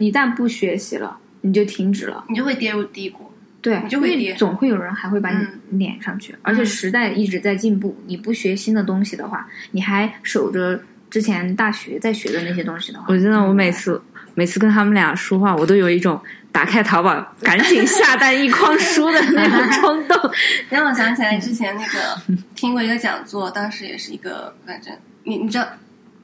[0.00, 2.24] 一旦不学习了，你就停止了。
[2.28, 3.30] 你就会跌入低谷。
[3.62, 7.96] 对，你就会跌因为总会有人还会把你嗯撵上去，而且时代一直在进步。
[8.06, 14.02] 你不学新的东西的话，你还守着之前大学在学的那些东西的话，我真的，我每次
[14.34, 16.18] 每次跟他们俩说话，我都有一种
[16.52, 20.30] 打开淘宝赶紧下单一筐书的那种冲动。
[20.68, 22.20] 让我想起来之前那个
[22.54, 24.92] 听过一个讲座，当时也是一个，反正
[25.24, 25.66] 你你知道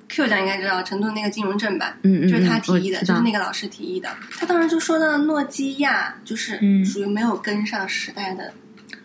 [0.08, 1.96] ，Q 讲应该知道成都那个金融镇吧？
[2.02, 4.08] 嗯嗯，就是他嗯提议的，就是那个老师提议的。
[4.38, 8.52] 他当时就说到诺基亚就是嗯属于没有跟上时代的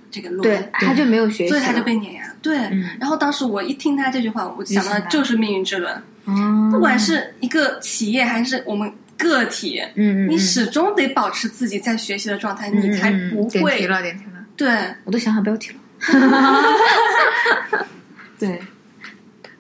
[0.10, 2.24] 这个路，对，他就没有学习，所以他就被碾压。
[2.42, 5.94] 对，嗯然后当时我一听他这句话，我就想到的就是命运之轮。
[6.26, 8.92] 哦，不管是一个企业还是我们
[9.22, 14.70] 个体，嗯，嗯你嗯始终得保持自己在学习的状态，你才不点题会了，点题了，对。
[15.04, 15.78] 我都想好标题了。
[18.40, 18.60] 对，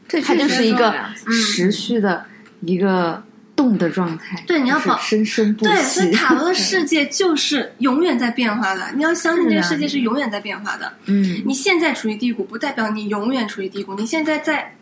[0.08, 0.92] 对它就是一个
[1.28, 2.26] 嗯持续的
[2.62, 3.24] 一个
[3.56, 8.88] 动的状态，就是对你要保生生不对，所以 塔罗的世界就是永远在变化的。
[8.96, 10.92] 你要相信这个世界是永远在变化的。
[11.06, 13.94] 嗯，你现在处于低谷，不代表你永远处于低谷。
[13.94, 14.74] 你现在在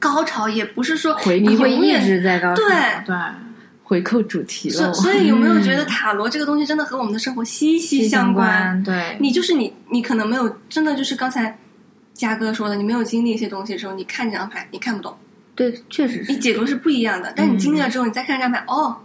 [0.00, 2.56] 高潮，也不是说回你会一直在高潮。
[2.56, 2.66] 对
[3.06, 3.16] 对，
[3.84, 4.92] 回扣主题了。
[4.92, 8.82] 所所以有没有觉得塔罗这个东西真的和我们的生活息息相关？
[8.82, 11.56] 对，你就是你，你可能没有真的就是刚才
[12.14, 15.16] 嘉哥说的，你没有经历一些东西的时候，你看这张牌你看不懂，
[15.54, 16.32] 对，确实是。
[16.32, 17.32] 你解读是不一样的。
[17.36, 18.96] 但你经历了之后，你再看这张牌，哦，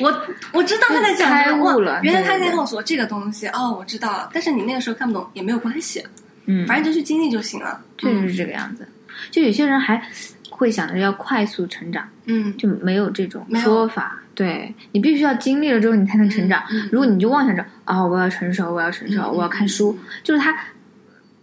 [0.00, 0.22] 我
[0.52, 4.30] 我知道他在讲什么，原来他在告诉我这个东西，哦，我知道了。
[4.32, 6.02] 但是你那个时候看不懂也没有关系，
[6.46, 7.80] 嗯，反正就去经历就行了。
[7.98, 8.88] 确实是这个样子。
[9.30, 10.02] 就有些人还
[10.54, 14.18] 会想着要快速成长，嗯，就没有这种说法。
[14.34, 16.62] 对你必须要经历了之后，你才能成长。
[16.70, 20.56] 嗯嗯如果你就妄想着啊、我要成熟，我要成熟，我要看书，就是他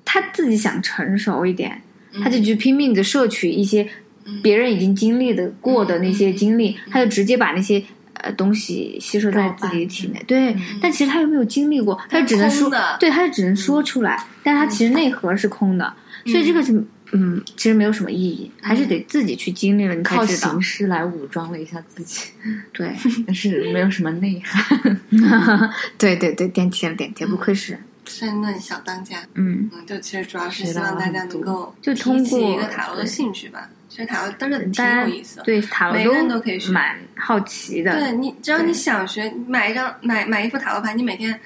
[0.06, 1.82] 他自己想成熟一点，
[2.14, 2.22] 嗯。
[2.24, 3.88] 他就去拼命的摄取一些
[4.26, 4.40] 嗯。
[4.42, 7.84] 别人已经经历的过的那些经历，嗯他就直接把那些。
[8.22, 15.94] 呃，东西吸收在自己体内，对，但其实他又没有经历过，他就只能说，对，他就只能说出来，但他其实内核是空的，
[16.26, 22.30] 所以这个是，嗯，其实没有什么意义，还是得自己去经历了，你才靠形，式来武装了一下自己，
[22.72, 22.94] 对，
[23.26, 25.00] 但是没有什么内涵。
[25.98, 29.18] 对对对，点题了，点题，不愧是，真的小当家。
[29.34, 33.70] 嗯，嗯，就其实主要是希望大家能够就通提起一个塔罗的兴趣吧。
[33.90, 35.42] 其实塔罗真的挺有意思。
[35.44, 41.40] 对塔罗每个人都可以学蛮好奇的，对你，只要你想学，买一张买买一副塔罗牌，你每天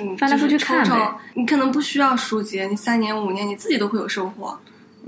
[0.00, 4.58] 嗯翻来覆去抽抽看呗你可能不需要书籍，你三年五年你自己都会有收获。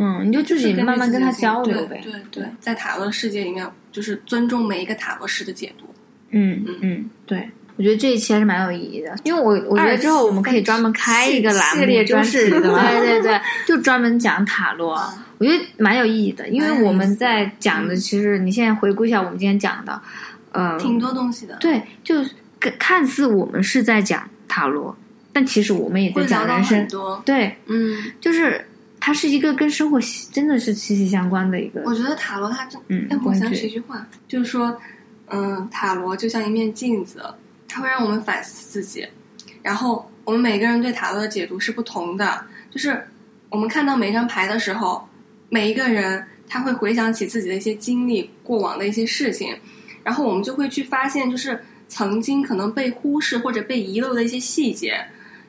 [0.00, 5.84] 嗯，你就自己慢慢跟他交流呗，对对对，在塔罗的世界里面，就是尊重每一个塔罗师的解读。
[6.30, 7.50] 嗯嗯嗯，对。
[7.76, 14.92] 我觉得这一期还是蛮有意义的，因为我我觉得之后我们可以专门开一个栏目，系列专就是题的对对对，就专门讲塔罗。
[14.92, 19.98] 啊我觉得蛮有意义的，因为我们在讲的，其实你现在回顾一下我们今天讲的，
[20.52, 22.16] 呃，挺多东西的，对，就
[22.58, 24.94] 看看似我们是在讲塔罗，
[25.32, 26.88] 但其实我们也在讲人生很。
[26.88, 27.22] 多。
[27.24, 28.62] 对，嗯，就是
[29.00, 34.78] 它是一个跟生活息真的是息息相关的一个我觉得塔罗它真，嗯哎，我想起一句话，就是说，
[35.28, 37.24] 嗯，塔罗就像一面镜子，
[37.66, 39.06] 它会让我们反思自己。
[39.62, 43.02] 然后我们每个人对塔罗的解读是不同的，就是
[43.48, 45.08] 我们看到每一张牌的时候，
[45.48, 49.56] 每一个人他会回想起自己的一些经历、过往的一些事情，
[50.04, 55.02] 然后我们就会去发现，就是曾经可能被忽视或者被遗漏的一些细节，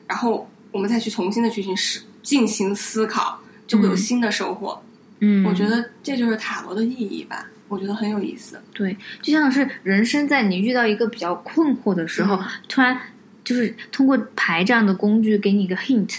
[0.06, 3.40] 然后我们再去重新的去进思进行思考，
[3.72, 4.80] 就会有嗯新的收获。
[5.20, 8.60] 嗯，我觉得这就是塔罗的意义吧，我觉得很有意思。
[8.72, 12.98] 对，就像是人生在你遇到一个比较困惑的时候，嗯突然
[13.44, 16.18] 就是通过牌这样的工具给你一个 hint，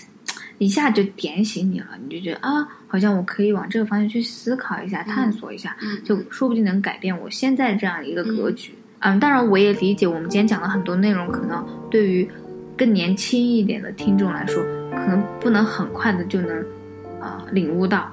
[0.57, 8.73] 一下就点醒你了，你就觉得啊，好像我可以往这个方向去思考一下、探索一下，嗯就说不定能改变我现在这样一个格局。
[8.99, 12.25] 嗯当然我也理解，我们今天讲的很多内容，可能对于
[12.77, 16.63] 更年轻一点的听众来说，可能不能很快的就能啊、
[17.23, 18.11] 呃领悟到。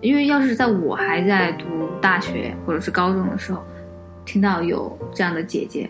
[0.00, 1.64] 因为要是在我还在读
[2.00, 3.64] 大学或者是高中的时候，
[4.26, 5.88] 听到有这样的姐姐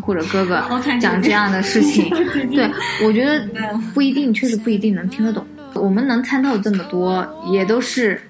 [0.00, 0.62] 或者哥哥
[1.00, 2.08] 讲这样的事情，
[2.54, 2.70] 对
[3.04, 5.44] 我觉得嗯不一定，确实不一定能听得懂。
[5.74, 8.20] 我们能参透这么多，也都是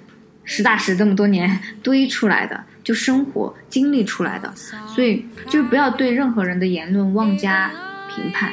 [0.45, 4.51] 实打实这么多年 堆出来的，就生活经历出来的。
[4.95, 7.71] 所以就是不要对任何人的言论妄加
[8.09, 8.51] 评判，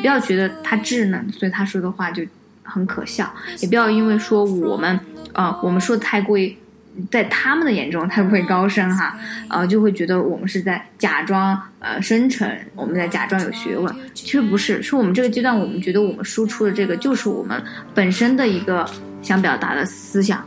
[0.00, 2.24] 不要觉得他稚嫩，所以他说的话就
[2.66, 4.94] 很可笑，也不要因为说我们
[5.32, 6.56] 啊、呃我们说的太过于。
[7.10, 9.14] 在他们的眼中太过于高深哈，
[9.50, 17.62] 呃，就会觉得我们是在假装呃深沉，我们在假装有学问，其实不是，是我们这个阶段，我们觉得我们输出的这个就是我们
[17.94, 18.88] 本身的一个
[19.20, 20.42] 想表达的思想，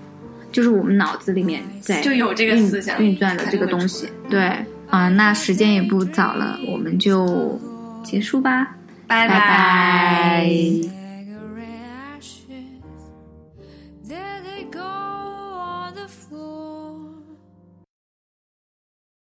[0.52, 4.10] 就是我们脑子里面在就有这个运思想运转的这个东西。
[4.28, 4.52] 对
[4.90, 7.62] 啊、那时间也不早了，我们就
[8.04, 10.99] 结束吧，拜拜拜